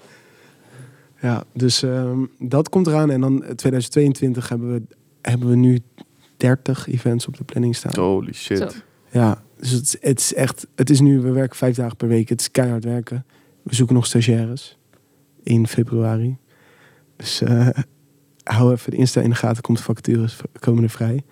[1.20, 3.10] Ja, dus ehm, dat komt eraan.
[3.10, 4.82] En dan 2022 hebben we,
[5.22, 5.78] hebben we nu
[6.36, 8.04] 30 events op de planning staan.
[8.04, 8.58] Holy shit.
[8.58, 8.68] Zo.
[9.10, 10.66] Ja, dus het, is- echt...
[10.74, 12.28] Het is nu, we werken vijf dagen per week.
[12.28, 13.24] Het is keihard werken.
[13.62, 14.78] We zoeken nog stagiaires.
[15.42, 16.36] In februari.
[17.16, 17.68] Dus eh,
[18.42, 19.62] hou even de Insta in de gaten.
[19.62, 21.24] Komt de vacatures komen vrij.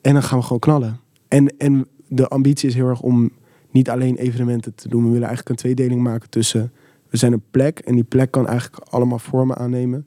[0.00, 1.00] En dan gaan we gewoon knallen.
[1.28, 3.30] En, en de ambitie is heel erg om
[3.70, 5.02] niet alleen evenementen te doen.
[5.04, 6.72] We willen eigenlijk een tweedeling maken tussen...
[7.08, 10.06] We zijn een plek en die plek kan eigenlijk allemaal vormen aannemen.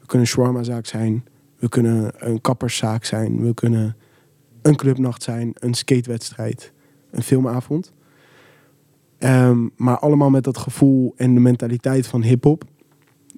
[0.00, 1.24] We kunnen een shawarma-zaak zijn.
[1.58, 3.42] We kunnen een kapperszaak zijn.
[3.42, 3.96] We kunnen
[4.62, 5.50] een clubnacht zijn.
[5.54, 6.72] Een skatewedstrijd.
[7.16, 7.92] Een filmavond.
[9.18, 12.64] Ehm, maar allemaal met dat gevoel en de mentaliteit van hip-hop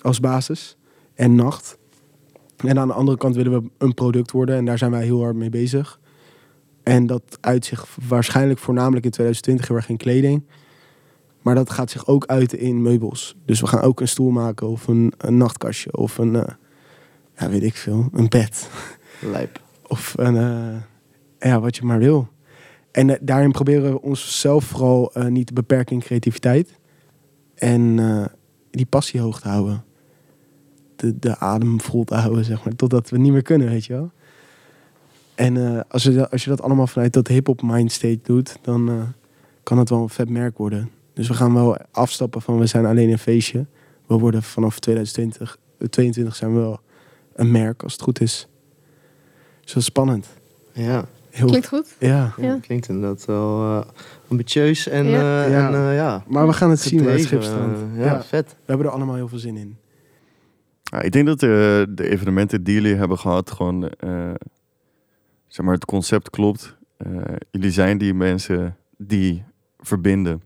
[0.01, 0.77] als basis.
[1.15, 1.79] En nacht.
[2.57, 4.57] En aan de andere kant willen we een product worden.
[4.57, 6.01] En daar zijn wij heel hard mee bezig.
[6.83, 10.43] En dat uit zich waarschijnlijk voornamelijk in 2020 heel erg in kleding.
[11.43, 13.37] Maar dat gaat zich ook uiten in meubels.
[13.45, 16.55] Dus we gaan ook een stoel maken of een, een nachtkastje of een, eh,
[17.37, 18.71] ja, weet ik veel, een bed.
[19.21, 19.61] Lijp.
[19.87, 22.29] Of een, eh, ja, wat je maar wil.
[22.99, 26.79] En eh, daarin proberen we onszelf vooral eh, niet te beperken in creativiteit.
[27.55, 28.25] En eh,
[28.71, 29.85] die passie hoog te houden.
[30.97, 32.77] De, de adem vol te houden, zeg maar.
[32.77, 34.11] Totdat we niet meer kunnen, weet je wel.
[35.35, 39.15] En als, je, als je dat allemaal vanuit dat hip-hop mindstate doet, dan
[39.63, 40.91] kan het wel een vet merk worden.
[41.13, 43.67] Dus we gaan wel afstappen van we zijn alleen een feestje.
[44.07, 46.81] We worden vanaf 2020, eh, 22 zijn we wel
[47.35, 48.49] een merk, als het goed is.
[49.61, 50.27] Dus dat is spannend.
[50.73, 51.09] Ja.
[51.39, 51.95] Heel, Klinkt goed.
[51.99, 52.33] ja.
[52.37, 52.59] Ja, Ja.
[52.61, 53.87] klinkt inderdaad wel eh,
[54.29, 55.45] ambitieus en Ja.
[55.45, 55.69] eh, Ja.
[55.69, 56.25] en, eh, ja.
[56.29, 58.05] Maar we gaan het zien bij het ja.
[58.05, 58.49] ja, vet.
[58.51, 59.77] We hebben er allemaal heel veel zin in.
[60.83, 61.49] Ja, ik denk dat eh,
[61.89, 64.31] de evenementen die jullie hebben gehad, gewoon, eh,
[65.47, 66.77] zeg maar, het concept klopt.
[66.97, 67.11] Eh,
[67.51, 69.45] jullie zijn die mensen die
[69.79, 70.43] verbinden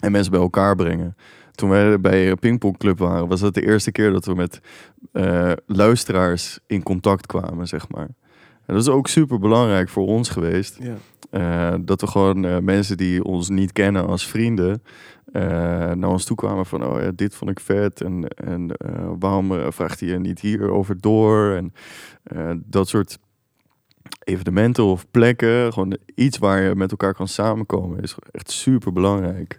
[0.00, 1.16] en mensen bij elkaar brengen.
[1.52, 4.60] Toen wij bij een pingpongclub waren, was dat de eerste keer dat we met
[5.12, 8.08] eh, luisteraars in contact kwamen, zeg maar.
[8.66, 10.78] En dat is ook super belangrijk voor ons geweest.
[10.82, 10.96] Ja.
[11.30, 14.82] Eh, dat we gewoon eh, mensen die ons niet kennen als vrienden
[15.32, 15.42] eh,
[15.92, 18.76] naar ons toe kwamen van oh ja, dit vond ik vet en, en
[19.18, 21.72] waarom vraagt hij je niet hierover door en
[22.66, 23.18] dat soort
[24.24, 29.58] evenementen of plekken, gewoon iets waar je met elkaar kan samenkomen is echt super belangrijk.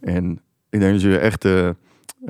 [0.00, 0.40] En
[0.70, 1.76] ik denk dat jullie echt de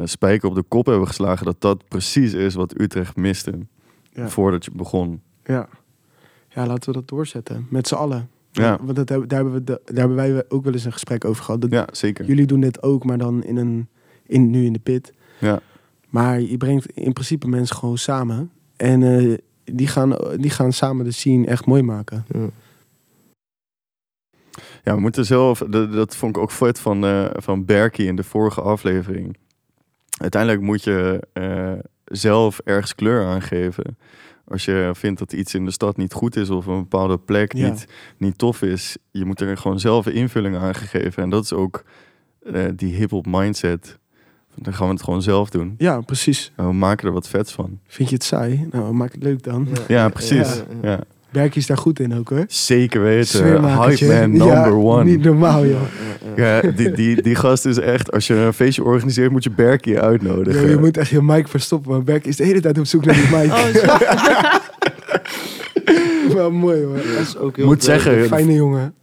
[0.05, 3.59] spijker op de kop hebben geslagen dat dat precies is wat Utrecht miste
[4.11, 4.29] Ja.
[4.29, 5.23] voordat je begon.
[5.45, 5.69] Ja.
[6.55, 7.67] Ja, laten we dat doorzetten.
[7.71, 8.29] Met z'n allen.
[8.51, 8.79] Ja.
[8.83, 11.25] Want dat, hebben- daar, hebben we de- daar hebben wij ook wel eens een gesprek
[11.25, 11.61] over gehad.
[11.61, 12.25] Dat- Ja, zeker.
[12.25, 13.89] Jullie doen dit ook, maar dan in een,
[14.27, 15.13] in, nu in de pit.
[15.41, 15.61] Ja.
[16.09, 18.51] Maar je brengt in principe mensen gewoon samen.
[18.77, 22.25] En eh, die, gaan, die gaan samen de scene echt mooi maken.
[22.29, 22.49] Ja.
[24.85, 28.17] Ja, we moeten zelf, dat, dat vond ik ook vet van, eh van Berkie in
[28.17, 29.37] de vorige aflevering.
[30.19, 31.73] Uiteindelijk moet je eh,
[32.05, 33.99] zelf ergens kleur aangeven.
[34.53, 37.53] Als je vindt dat iets in de stad niet goed is of een bepaalde plek
[37.53, 37.69] Ja.
[37.69, 37.87] niet,
[38.17, 41.23] niet tof is, je moet er gewoon zelf een invulling aan geven.
[41.23, 41.85] En dat is ook
[42.53, 43.99] eh, die hip-hop mindset.
[44.55, 45.75] Dan gaan we het gewoon zelf doen.
[45.79, 46.53] Ja, precies.
[46.57, 47.79] En we maken er wat vets van.
[47.87, 48.69] Vind je het saai?
[48.71, 49.69] Nou, maak het leuk dan.
[49.89, 50.57] Ja, precies.
[50.57, 51.01] Ja, Ja, ja.
[51.33, 52.45] Berkie is daar goed in ook hoor.
[52.49, 53.65] Zeker weten.
[53.65, 55.05] Hype man number Ja, one.
[55.05, 55.81] Niet normaal joh.
[56.37, 60.01] Ja, die, die, die gast is echt, als je een feestje organiseert, moet je Berkie
[60.01, 60.69] uitnodigen.
[60.69, 63.15] Je moet echt je mic verstoppen, want Berkie is de hele tijd op zoek naar
[63.15, 63.53] die mic.
[63.53, 63.67] Oh.
[66.35, 66.97] Wel mooi hoor.
[66.97, 68.95] Dat is ook heel Moet zeggen, Fijne jongen.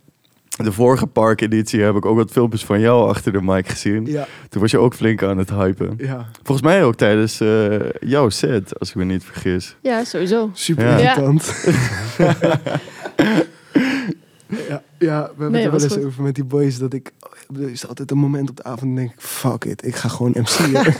[0.63, 4.05] De vorige parkeditie heb ik ook wat filmpjes van jou achter de mic gezien.
[4.05, 5.93] Ja, Toen was je ook flink aan het hypen.
[5.97, 6.25] ja.
[6.43, 9.75] Volgens mij ook tijdens eh, jouw set, als ik me niet vergis.
[9.81, 10.49] Ja, sowieso.
[10.53, 10.97] Super Ja.
[10.97, 11.53] irritant.
[12.17, 12.35] ja,
[14.99, 16.05] ja, we hebben Nee, het er wel was eens goed.
[16.05, 17.11] over met die boys dat ik...
[17.55, 20.09] Er is altijd een moment op de avond en denk ik, fuck it, ik ga
[20.09, 20.73] gewoon MC'en.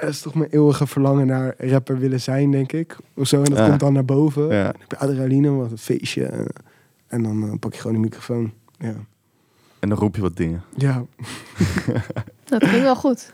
[0.00, 2.96] Dat is toch mijn eeuwige verlangen naar rapper willen zijn, denk ik.
[3.14, 3.66] Of zo, en dat Ja.
[3.68, 4.48] komt dan naar boven.
[4.48, 6.46] Dan heb je adrenaline, wat een feestje.
[7.12, 8.52] Eh, En dan eh, pak je gewoon de microfoon.
[8.78, 8.94] Ja.
[9.78, 10.62] En dan roep je wat dingen.
[10.76, 11.04] Ja,
[12.44, 13.32] Dat ging wel goed.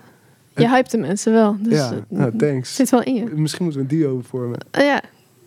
[0.56, 1.56] Je hypt de mensen wel.
[1.60, 1.92] Dus ja.
[2.08, 2.74] Nou, thanks.
[2.74, 3.24] zit wel in je.
[3.34, 4.58] Misschien moeten we een duo vormen.
[4.70, 5.02] Ah, ja.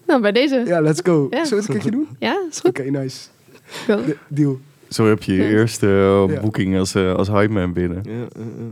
[0.07, 0.55] Nou, bij deze.
[0.55, 1.27] Ja, Ja, let's go.
[1.29, 1.45] Ja.
[1.45, 2.39] Zullen we het een keertje doen?
[2.49, 2.91] is Oké, goed.
[2.91, 3.27] nice.
[3.65, 4.05] Go.
[4.05, 4.59] De- deal.
[4.89, 5.49] Zo heb je je Ja.
[5.49, 6.41] eerste eh, Ja.
[6.41, 8.01] boeking als, eh, als hype man binnen.
[8.03, 8.65] Ja, ja, ja.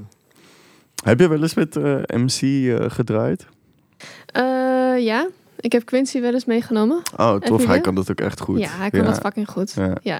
[1.03, 3.45] Heb je wel eens met eh, MC eh, gedraaid?
[4.25, 4.43] Eh,
[5.05, 5.27] ja.
[5.59, 7.01] Ik heb Quincy wel eens meegenomen.
[7.17, 7.65] Oh, tof.
[7.65, 8.59] Hij kan dat ook echt goed.
[8.59, 9.73] Ja, hij kan dat fucking goed.
[10.01, 10.19] Ja.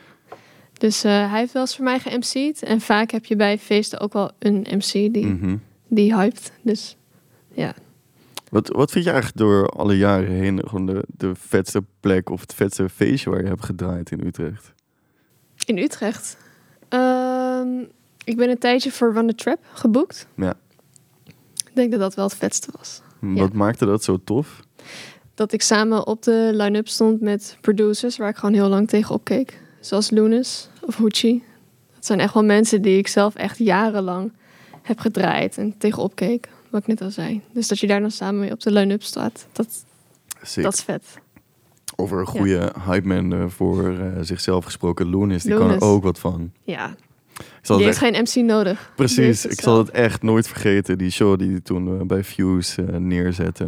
[0.73, 2.63] Dus eh, hij heeft wel eens voor mij ge-MC'd.
[2.63, 5.55] En vaak heb je bij feesten ook wel een MC die, Mhm.
[5.87, 6.51] die hypt.
[6.61, 6.97] Dus
[7.53, 7.73] ja.
[8.49, 12.41] Wat, wat vind je eigenlijk door alle jaren heen gewoon de, de vetste plek of
[12.41, 14.73] het vetste feestje waar je hebt gedraaid in Utrecht?
[15.65, 16.37] In Utrecht.
[16.89, 17.67] Ehm,
[18.23, 20.27] ik ben een tijdje voor Run the Trap geboekt.
[20.35, 20.53] Ja.
[21.55, 23.01] Ik denk dat dat wel het vetste was.
[23.19, 24.59] Wat maakte dat zo tof?
[25.39, 29.15] Dat ik samen op de line-up stond met producers waar ik gewoon heel lang tegen
[29.15, 29.59] opkeek.
[29.79, 31.43] Zoals Lunis of Hoochie.
[31.95, 34.31] Dat zijn echt wel mensen die ik zelf echt jarenlang
[34.81, 36.49] heb gedraaid en tegen opkeek.
[36.69, 37.41] Wat ik net al zei.
[37.53, 39.85] Dus dat je daar dan samen mee op de line-up staat, dat,
[40.41, 40.63] Sick.
[40.63, 41.03] dat is vet.
[41.95, 45.09] Over een goede hype man eh, voor eh, zichzelf gesproken.
[45.09, 46.51] Loenis, die kan er ook wat van.
[46.63, 46.95] Ja,
[47.61, 48.91] die heeft echt, geen MC nodig.
[48.95, 50.97] Precies, het ik zal het echt nooit vergeten.
[50.97, 53.65] Die show die hij toen eh, bij Fuse eh, neerzette.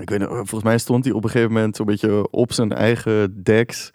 [0.00, 2.72] Ik weet nog, volgens mij stond hij op een gegeven moment zo'n beetje op zijn
[2.72, 3.90] eigen decks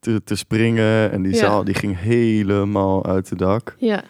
[0.00, 1.10] te, te springen.
[1.10, 1.38] En die Ja.
[1.38, 3.74] zaal die ging helemaal uit de dak.
[3.78, 4.04] Ja,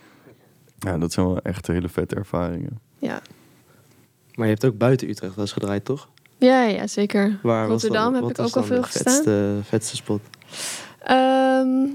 [0.78, 2.80] Ja, dat zijn wel echt hele vette ervaringen.
[2.98, 3.20] ja.
[4.34, 6.08] Maar je hebt ook buiten Utrecht wel eens gedraaid, toch?
[6.38, 7.38] Ja, ja, zeker.
[7.42, 9.12] Waar was Rotterdam dan- heb wat ik ook al veel de gestaan.
[9.12, 10.20] vetste, vetste spot.
[10.98, 11.86] Ehm,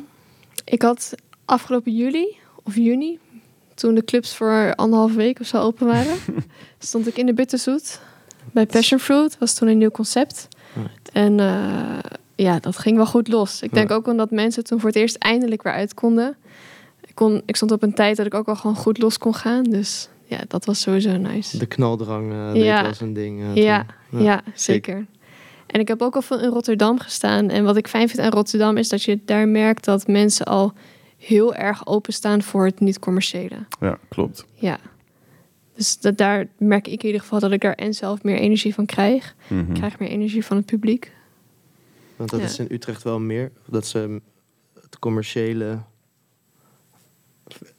[0.65, 1.15] ik had
[1.45, 3.19] afgelopen juli of juni,
[3.73, 6.15] toen de clubs voor anderhalf week of zo open waren,
[6.79, 7.99] stond ik in de Bitterzoet
[8.51, 9.37] bij Passion Fruit.
[9.39, 10.47] Was toen een nieuw concept.
[10.75, 11.09] Right.
[11.13, 11.99] En eh,
[12.35, 13.61] ja, dat ging wel goed los.
[13.61, 13.95] Ik denk Ja.
[13.95, 16.35] ook omdat mensen toen voor het eerst eindelijk weer uit konden.
[17.07, 19.35] Ik, kon, ik stond op een tijd dat ik ook wel gewoon goed los kon
[19.35, 19.63] gaan.
[19.63, 21.57] Dus ja, dat was sowieso nice.
[21.57, 22.81] De knaldrang eh Ja.
[22.83, 23.41] wel zijn ding.
[23.41, 24.23] eh, Ja, toen.
[24.23, 25.05] ja, zeker.
[25.67, 27.49] En ik heb ook al veel in Rotterdam gestaan.
[27.49, 30.73] En wat ik fijn vind aan Rotterdam is dat je daar merkt dat mensen al
[31.17, 33.55] heel erg openstaan voor het niet-commerciële.
[33.79, 34.45] Ja, klopt.
[34.53, 34.77] Ja.
[35.75, 38.73] Dus dat, daar merk ik in ieder geval dat ik daar en zelf meer energie
[38.73, 39.35] van krijg.
[39.47, 39.59] Mhm.
[39.67, 41.11] Ik krijg meer energie van het publiek.
[42.15, 42.45] Want dat Ja.
[42.45, 43.51] is in Utrecht wel meer.
[43.69, 44.21] Dat ze
[44.81, 45.79] het commerciële...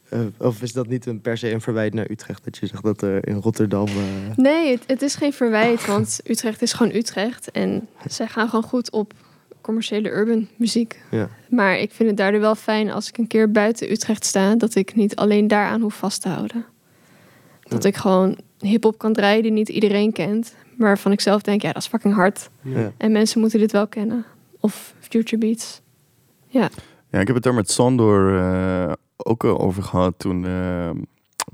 [0.08, 2.44] eh, of is dat niet een, per se een verwijt naar Utrecht?
[2.44, 3.86] Dat je zegt dat er in Rotterdam...
[3.86, 7.50] eh, Nee, het, het is geen verwijt, want Utrecht is gewoon Utrecht.
[7.50, 9.12] En zij gaan gewoon goed op
[9.60, 11.00] commerciële urban muziek.
[11.10, 11.28] ja.
[11.50, 14.74] Maar ik vind het daardoor wel fijn als ik een keer buiten Utrecht sta, dat
[14.74, 16.64] ik niet alleen daaraan hoef vast te houden.
[17.68, 21.62] Dat ik gewoon hip-hop kan draaien die niet iedereen kent, maar waarvan ik zelf denk,
[21.62, 22.50] ja, dat is fucking hard.
[22.62, 22.92] Ja.
[22.96, 24.24] En mensen moeten dit wel kennen.
[24.60, 25.80] Of future beats.
[26.46, 26.68] Ja,
[27.10, 30.90] Ja, ik heb het daar met Sandor eh, ook al over gehad toen eh,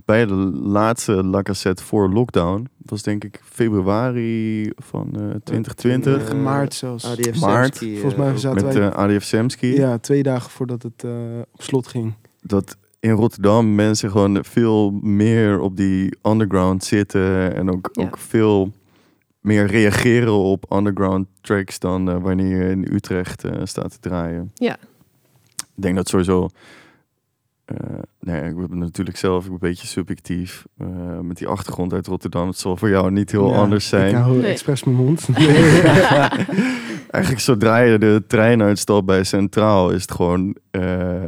[0.05, 2.63] bij de laatste La Cassette voor lockdown.
[2.79, 6.29] Dat was denk ik februari van eh, 2020.
[6.29, 7.05] Eh, maart zelfs.
[7.05, 7.83] ADF Maart.
[7.83, 9.75] Eh, Volgens mij zaten met wij- eh, ADF Semski.
[9.75, 11.11] Ja, twee dagen voordat het eh,
[11.53, 12.13] op slot ging.
[12.41, 17.55] Dat in Rotterdam mensen gewoon veel meer op die underground zitten.
[17.55, 18.03] En ook, Ja.
[18.03, 18.73] ook veel
[19.41, 24.51] meer reageren op underground tracks dan eh, wanneer je in Utrecht eh, staat te draaien.
[24.55, 24.77] Ja.
[25.57, 26.49] Ik denk dat sowieso.
[27.65, 27.77] eh,
[28.21, 30.65] nee, ik ben natuurlijk zelf een beetje subjectief.
[30.79, 32.47] eh, met die achtergrond uit Rotterdam.
[32.49, 34.09] Het zal voor jou niet heel Ja, anders zijn.
[34.09, 34.51] Ik hou Nee.
[34.51, 35.29] expres mijn mond.
[37.11, 41.23] Eigenlijk zodra je de trein uitstapt bij Centraal, is het gewoon eh,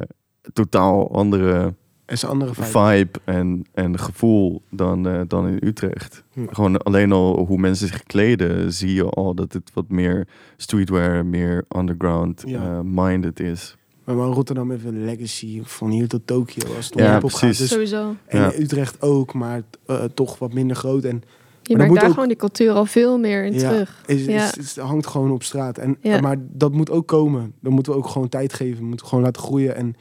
[0.52, 1.74] totaal andere
[2.06, 2.66] is andere vibe.
[2.66, 6.22] vibe en, en gevoel dan, eh, dan in Utrecht.
[6.32, 6.40] Hm.
[6.50, 10.26] Gewoon alleen al hoe mensen zich kleden, zie je al dat het wat meer
[10.56, 12.62] streetwear, meer underground Ja.
[12.62, 13.76] eh, minded is.
[14.04, 16.74] Maar, maar Rotterdam heeft een legacy van hier tot Tokio.
[16.76, 17.40] Als het om Ja, hip-hop gaat.
[17.40, 17.58] precies.
[17.58, 18.14] Dus, sowieso.
[18.26, 18.52] en Ja.
[18.58, 21.04] Utrecht ook, maar eh, toch wat minder groot.
[21.04, 21.22] En
[21.62, 23.68] Je merkt daar ook- gewoon die cultuur al veel meer in Ja.
[23.70, 24.02] terug.
[24.06, 24.44] is, Ja.
[24.44, 25.78] is, is- hangt gewoon op straat.
[25.78, 26.20] En, Ja.
[26.20, 27.52] Maar dat moet ook komen.
[27.60, 28.78] Dan moeten we ook gewoon tijd geven.
[28.80, 29.94] We moeten gewoon laten groeien en,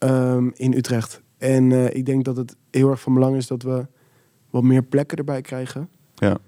[0.00, 1.22] ehm, in Utrecht.
[1.38, 3.86] En eh, ik denk dat het heel erg van belang is dat we
[4.50, 5.88] wat meer plekken erbij krijgen.
[6.14, 6.38] Ja.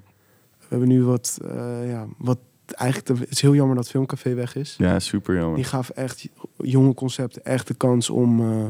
[0.59, 4.35] We hebben nu wat, eh, ja, wat eigenlijk, te- het is heel jammer dat Filmcafé
[4.35, 4.75] weg is.
[4.79, 5.55] Ja, super jammer.
[5.57, 8.65] Die gaf echt jonge concepten echt de kans om, eh,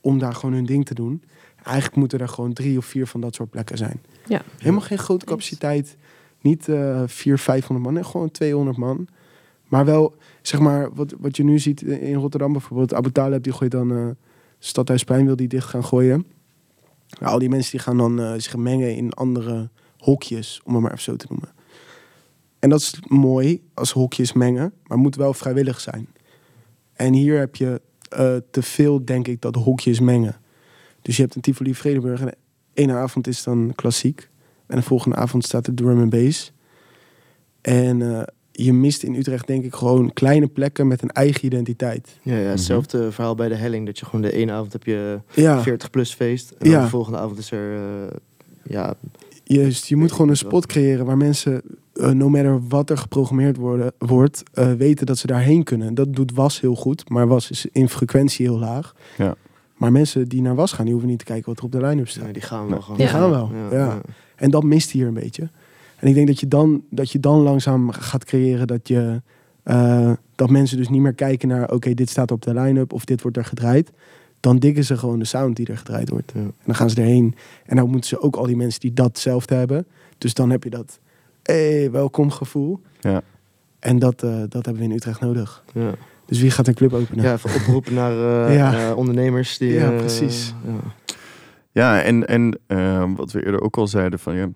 [0.00, 1.22] om daar gewoon hun ding te doen.
[1.62, 4.00] Eigenlijk moeten er gewoon drie of vier van dat soort plekken zijn.
[4.26, 4.42] Ja.
[4.58, 5.96] Helemaal geen grote capaciteit.
[6.40, 7.94] Niet eh 400, 500 man.
[7.94, 9.08] Nee, gewoon 200 man.
[9.68, 12.94] Maar wel, zeg maar, wat, wat je nu ziet in Rotterdam bijvoorbeeld.
[12.94, 13.92] Abu Talib, die gooit dan...
[13.92, 14.10] eh
[14.58, 16.26] Stadhuisplein wil die dicht gaan gooien.
[17.20, 20.92] Al die mensen die gaan dan eh, zich mengen in andere hokjes, om het maar
[20.92, 21.48] even zo te noemen.
[22.58, 26.08] En dat is mooi als hokjes mengen, maar moet wel vrijwillig zijn.
[26.92, 30.36] En hier heb je eh, te veel, denk ik, dat hokjes mengen.
[31.02, 32.34] Dus je hebt een Tivoli Vredeburg en
[32.74, 34.28] ene avond is dan klassiek.
[34.66, 36.52] En de volgende avond staat de drum and bass.
[37.60, 38.26] En
[38.64, 42.18] je mist in Utrecht denk ik gewoon kleine plekken met een eigen identiteit.
[42.22, 43.86] Ja, ja, hetzelfde verhaal bij de helling.
[43.86, 46.50] Dat je gewoon de ene avond heb je Ja, 40 plus feest.
[46.50, 46.82] En Ja.
[46.82, 47.74] de volgende avond is er...
[47.76, 48.16] eh,
[48.62, 48.94] ja,
[49.44, 49.86] juist.
[49.86, 51.62] Je moet gewoon een spot creëren waar mensen
[51.94, 55.94] eh, no matter wat er geprogrammeerd worden, wordt, eh, weten dat ze daarheen kunnen.
[55.94, 58.94] Dat doet Was heel goed, maar Was is in frequentie heel laag.
[59.18, 59.34] Ja.
[59.76, 61.80] Maar mensen die naar Was gaan, die hoeven niet te kijken wat er op de
[61.80, 62.24] line-up staat.
[62.24, 62.80] Nee, die gaan wel Nee.
[62.80, 62.96] gewoon.
[62.96, 63.12] Die Ja.
[63.12, 64.00] gaan wel, ja.
[64.36, 65.48] En dat mist hier een beetje.
[65.98, 69.22] En ik denk dat je dan, dat je dan langzaam gaat creëren dat je
[69.62, 73.04] eh, dat mensen dus niet meer kijken naar oké, dit staat op de line-up of
[73.04, 73.92] dit wordt er gedraaid.
[74.40, 76.32] Dan diggen ze gewoon de sound die er gedraaid wordt.
[76.34, 76.40] Ja.
[76.40, 77.34] En dan gaan ze erheen.
[77.66, 79.86] En dan moeten ze ook al die mensen die datzelfde hebben.
[80.18, 80.98] Dus dan heb je dat
[81.42, 82.80] hey, welkom gevoel.
[83.00, 83.22] Ja.
[83.78, 85.64] En dat, eh, dat hebben we in Utrecht nodig.
[85.72, 85.94] Ja.
[86.26, 87.24] Dus wie gaat een club openen?
[87.24, 88.94] Ja, even oproepen naar eh, Ja.
[88.94, 89.72] ondernemers die.
[89.72, 90.54] Ja, precies.
[90.64, 90.72] ja.
[91.72, 92.58] Ja, en, en
[93.16, 94.48] wat we eerder ook al zeiden van ja,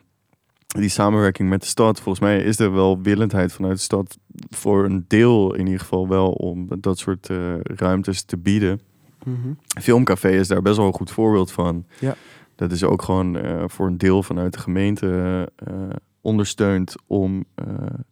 [0.73, 2.01] die samenwerking met de stad.
[2.01, 4.19] Volgens mij is er wel willendheid vanuit de stad
[4.51, 8.81] voor een deel in ieder geval wel om dat soort eh, ruimtes te bieden.
[9.25, 9.53] Mhm.
[9.81, 11.87] Filmcafé is daar best wel een goed voorbeeld van.
[11.99, 12.15] Ja.
[12.55, 15.75] Dat is ook gewoon eh, voor een deel vanuit de gemeente eh,
[16.21, 17.45] ondersteund om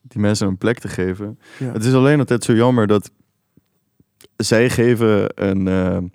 [0.03, 1.39] die mensen een plek te geven.
[1.59, 1.73] Ja.
[1.73, 3.11] Het is alleen altijd zo jammer dat
[4.37, 6.13] zij geven een,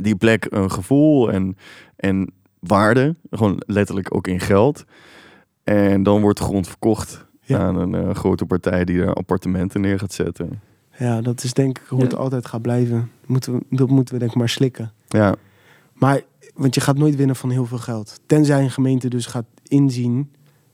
[0.00, 1.56] die plek een gevoel en,
[1.96, 4.84] en waarde, gewoon letterlijk ook in geld.
[5.74, 7.58] En dan wordt de grond verkocht Ja.
[7.58, 10.60] aan een eh, grote partij die daar appartementen neer gaat zetten.
[10.98, 12.18] ja, dat is denk ik hoe het Ja.
[12.18, 13.10] altijd gaat blijven.
[13.26, 14.92] Moeten we, dat moeten we denk ik maar slikken.
[15.08, 15.34] Ja,
[15.92, 16.20] Maar,
[16.54, 18.20] want je gaat nooit winnen van heel veel geld.
[18.26, 20.32] Tenzij een gemeente dus gaat inzien...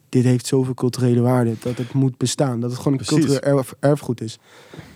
[0.08, 2.60] dit heeft zoveel culturele waarde, dat het moet bestaan.
[2.60, 3.24] Dat het gewoon een Precies.
[3.26, 4.38] cultureel erf- erfgoed is.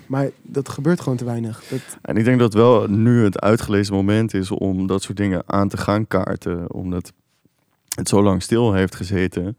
[0.07, 1.65] Maar dat gebeurt gewoon te weinig.
[1.71, 5.43] Dat, en ik denk dat wel nu het uitgelezen moment is om dat soort dingen
[5.47, 6.73] aan te gaan kaarten.
[6.73, 7.13] Omdat
[7.95, 9.57] het zo lang stil heeft gezeten,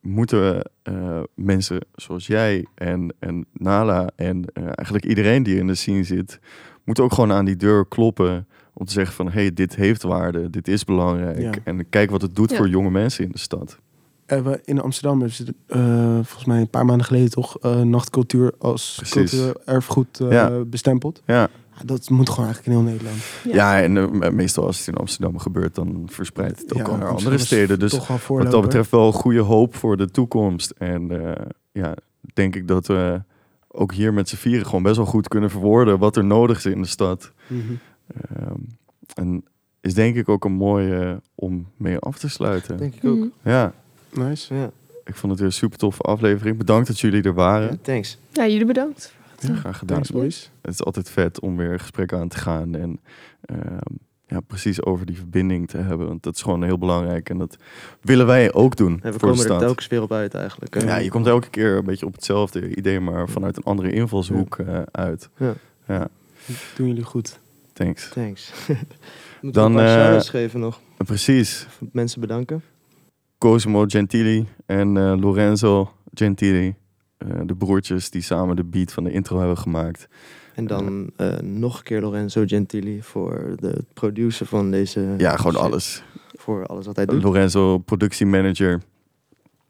[0.00, 5.66] moeten we eh, mensen zoals jij en, en Nala en eh, eigenlijk iedereen die in
[5.66, 6.40] de scene zit,
[6.84, 10.02] moeten ook gewoon aan die deur kloppen om te zeggen van hé, hey, dit heeft
[10.02, 11.40] waarde, dit is belangrijk.
[11.40, 11.50] Ja.
[11.64, 12.56] En kijk wat het doet Ja.
[12.56, 13.78] voor jonge mensen in de stad.
[14.26, 17.58] eh, we- in Amsterdam hebben ze eh, volgens mij een paar maanden geleden toch...
[17.58, 19.12] eh, nachtcultuur als Precies.
[19.30, 20.64] cultureel erfgoed eh, Ja.
[20.64, 21.22] bestempeld.
[21.26, 21.48] Ja,
[21.84, 23.18] dat moet gewoon eigenlijk in heel Nederland.
[23.44, 23.82] ja.
[23.82, 27.08] en eh, meestal als het in Amsterdam gebeurt, dan verspreidt het ook Ja, al naar
[27.08, 27.78] andere steden.
[27.78, 30.70] Dus Wat dat betreft wel goede hoop voor de toekomst.
[30.70, 31.94] En eh, ja,
[32.34, 33.22] denk ik dat we
[33.68, 36.66] ook hier met z'n vieren gewoon best wel goed kunnen verwoorden wat er nodig is
[36.66, 37.32] in de stad.
[37.46, 37.60] Mhm.
[38.36, 38.54] Ehm,
[39.14, 39.44] en
[39.80, 42.76] is denk ik ook een mooie om mee af te sluiten.
[42.76, 43.16] Denk ik ook.
[43.16, 43.26] Mhm.
[43.42, 43.72] Ja,
[44.12, 44.54] Nice.
[44.54, 44.70] Ja.
[45.04, 46.56] ik vond het weer een super toffe aflevering.
[46.58, 47.68] Bedankt dat jullie er waren.
[47.70, 48.18] ja, thanks.
[48.32, 49.14] Ja, jullie bedankt.
[49.38, 49.96] Ja, graag gedaan.
[50.02, 50.50] Thanks boys.
[50.62, 53.00] Het is altijd vet om weer gesprekken aan te gaan en
[53.40, 53.94] ehm,
[54.26, 56.06] ja, precies over die verbinding te hebben.
[56.06, 57.56] Want dat is gewoon heel belangrijk en dat
[58.00, 60.74] willen wij ook doen En we voor de komen er telkens weer op uit eigenlijk.
[60.74, 60.80] hè.
[60.80, 64.58] Ja, je komt elke keer een beetje op hetzelfde idee, maar vanuit een andere invalshoek
[64.58, 65.28] eh, uit.
[65.36, 65.54] Ja.
[65.86, 66.08] ja,
[66.76, 67.38] Doen jullie goed.
[67.72, 68.08] thanks.
[68.08, 68.52] Thanks.
[69.40, 70.80] Moeten Dan, we een paar eh, shout-outs geven nog.
[70.96, 72.62] Precies, Mensen bedanken.
[73.38, 76.74] Cosimo Gentili en eh, Lorenzo Gentili,
[77.18, 80.08] eh, de broertjes die samen de beat van de intro hebben gemaakt.
[80.54, 85.14] En dan eh, nog een keer Lorenzo Gentili voor de producer van deze...
[85.18, 85.62] Ja, gewoon shit.
[85.62, 86.02] alles.
[86.36, 87.22] Voor alles wat hij doet.
[87.22, 88.80] Lorenzo, productiemanager.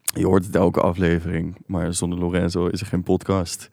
[0.03, 3.69] Je hoort het elke aflevering, maar zonder Lorenzo is er geen podcast.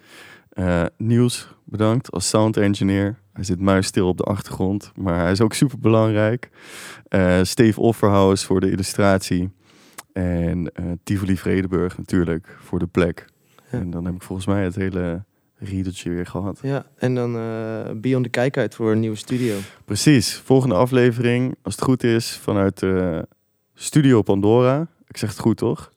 [0.50, 3.20] Eh, Niels, bedankt als sound engineer.
[3.34, 6.50] Hij zit muisstil op de achtergrond, maar hij is ook super belangrijk.
[7.08, 9.50] Eh, Steve Offerhaus voor de illustratie.
[10.14, 13.26] En eh Tivoli Vredenburg natuurlijk voor de plek.
[13.72, 13.80] Ja.
[13.80, 15.24] En dan heb ik volgens mij het hele
[15.58, 16.60] riedeltje weer gehad.
[16.62, 19.56] Ja, en dan eh Beyond de Kijkheid voor een nieuwe studio.
[19.86, 23.20] Precies, volgende aflevering, als het goed is, vanuit eh,
[23.74, 24.88] Studio Pandora.
[25.08, 25.94] Ik zeg het goed, toch?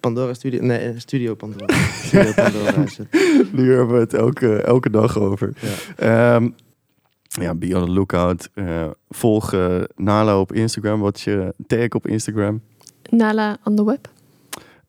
[0.00, 0.62] Pandora Studio...
[0.62, 1.74] Nee, Studio Pandora.
[2.04, 3.12] studio Pandora is het.
[3.52, 5.52] Nu hebben we het elke, elke dag over.
[5.60, 6.34] Ja.
[6.36, 6.50] Ehm,
[7.28, 8.48] ja, be on the lookout.
[8.54, 9.54] Eh, volg
[9.96, 11.00] Nala op Instagram.
[11.00, 12.60] Wat is je tag op Instagram?
[13.10, 14.11] Nala on the web.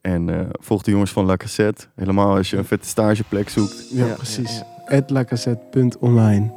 [0.03, 1.85] En eh, volg de jongens van La Cassette.
[1.95, 3.85] Helemaal als je een vette stageplek zoekt.
[3.91, 4.63] Ja, Ja, precies.
[4.87, 6.51] ja, @lacassette.online.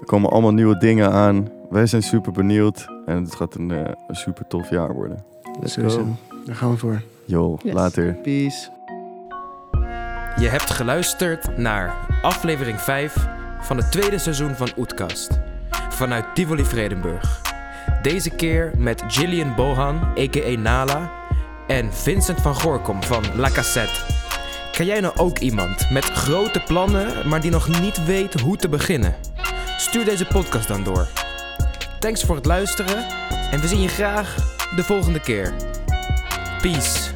[0.00, 1.48] Er komen allemaal nieuwe dingen aan.
[1.70, 2.86] Wij zijn super benieuwd.
[3.06, 5.24] En het gaat een, eh, een super tof jaar worden.
[5.60, 5.98] Let's Sowieso.
[5.98, 6.36] go.
[6.44, 7.02] Daar gaan we voor.
[7.24, 7.72] Yo, Yes.
[7.72, 8.14] later.
[8.22, 8.68] Peace.
[10.40, 13.26] Je hebt geluisterd naar aflevering 5
[13.60, 15.38] van het tweede seizoen van Oetkast.
[15.88, 17.40] Vanuit Tivoli Vredenburg.
[18.02, 20.58] Deze keer met Gillian Bohan, a.k.a.
[20.58, 21.10] Nala,
[21.66, 24.00] en Vincent van Gorkom van La Cassette.
[24.72, 28.68] Ken jij nou ook iemand met grote plannen, maar die nog niet weet hoe te
[28.68, 29.14] beginnen?
[29.76, 31.08] Stuur deze podcast dan door.
[31.98, 33.06] Thanks voor het luisteren
[33.50, 34.34] en we zien je graag
[34.76, 35.54] de volgende keer.
[36.62, 37.15] Peace.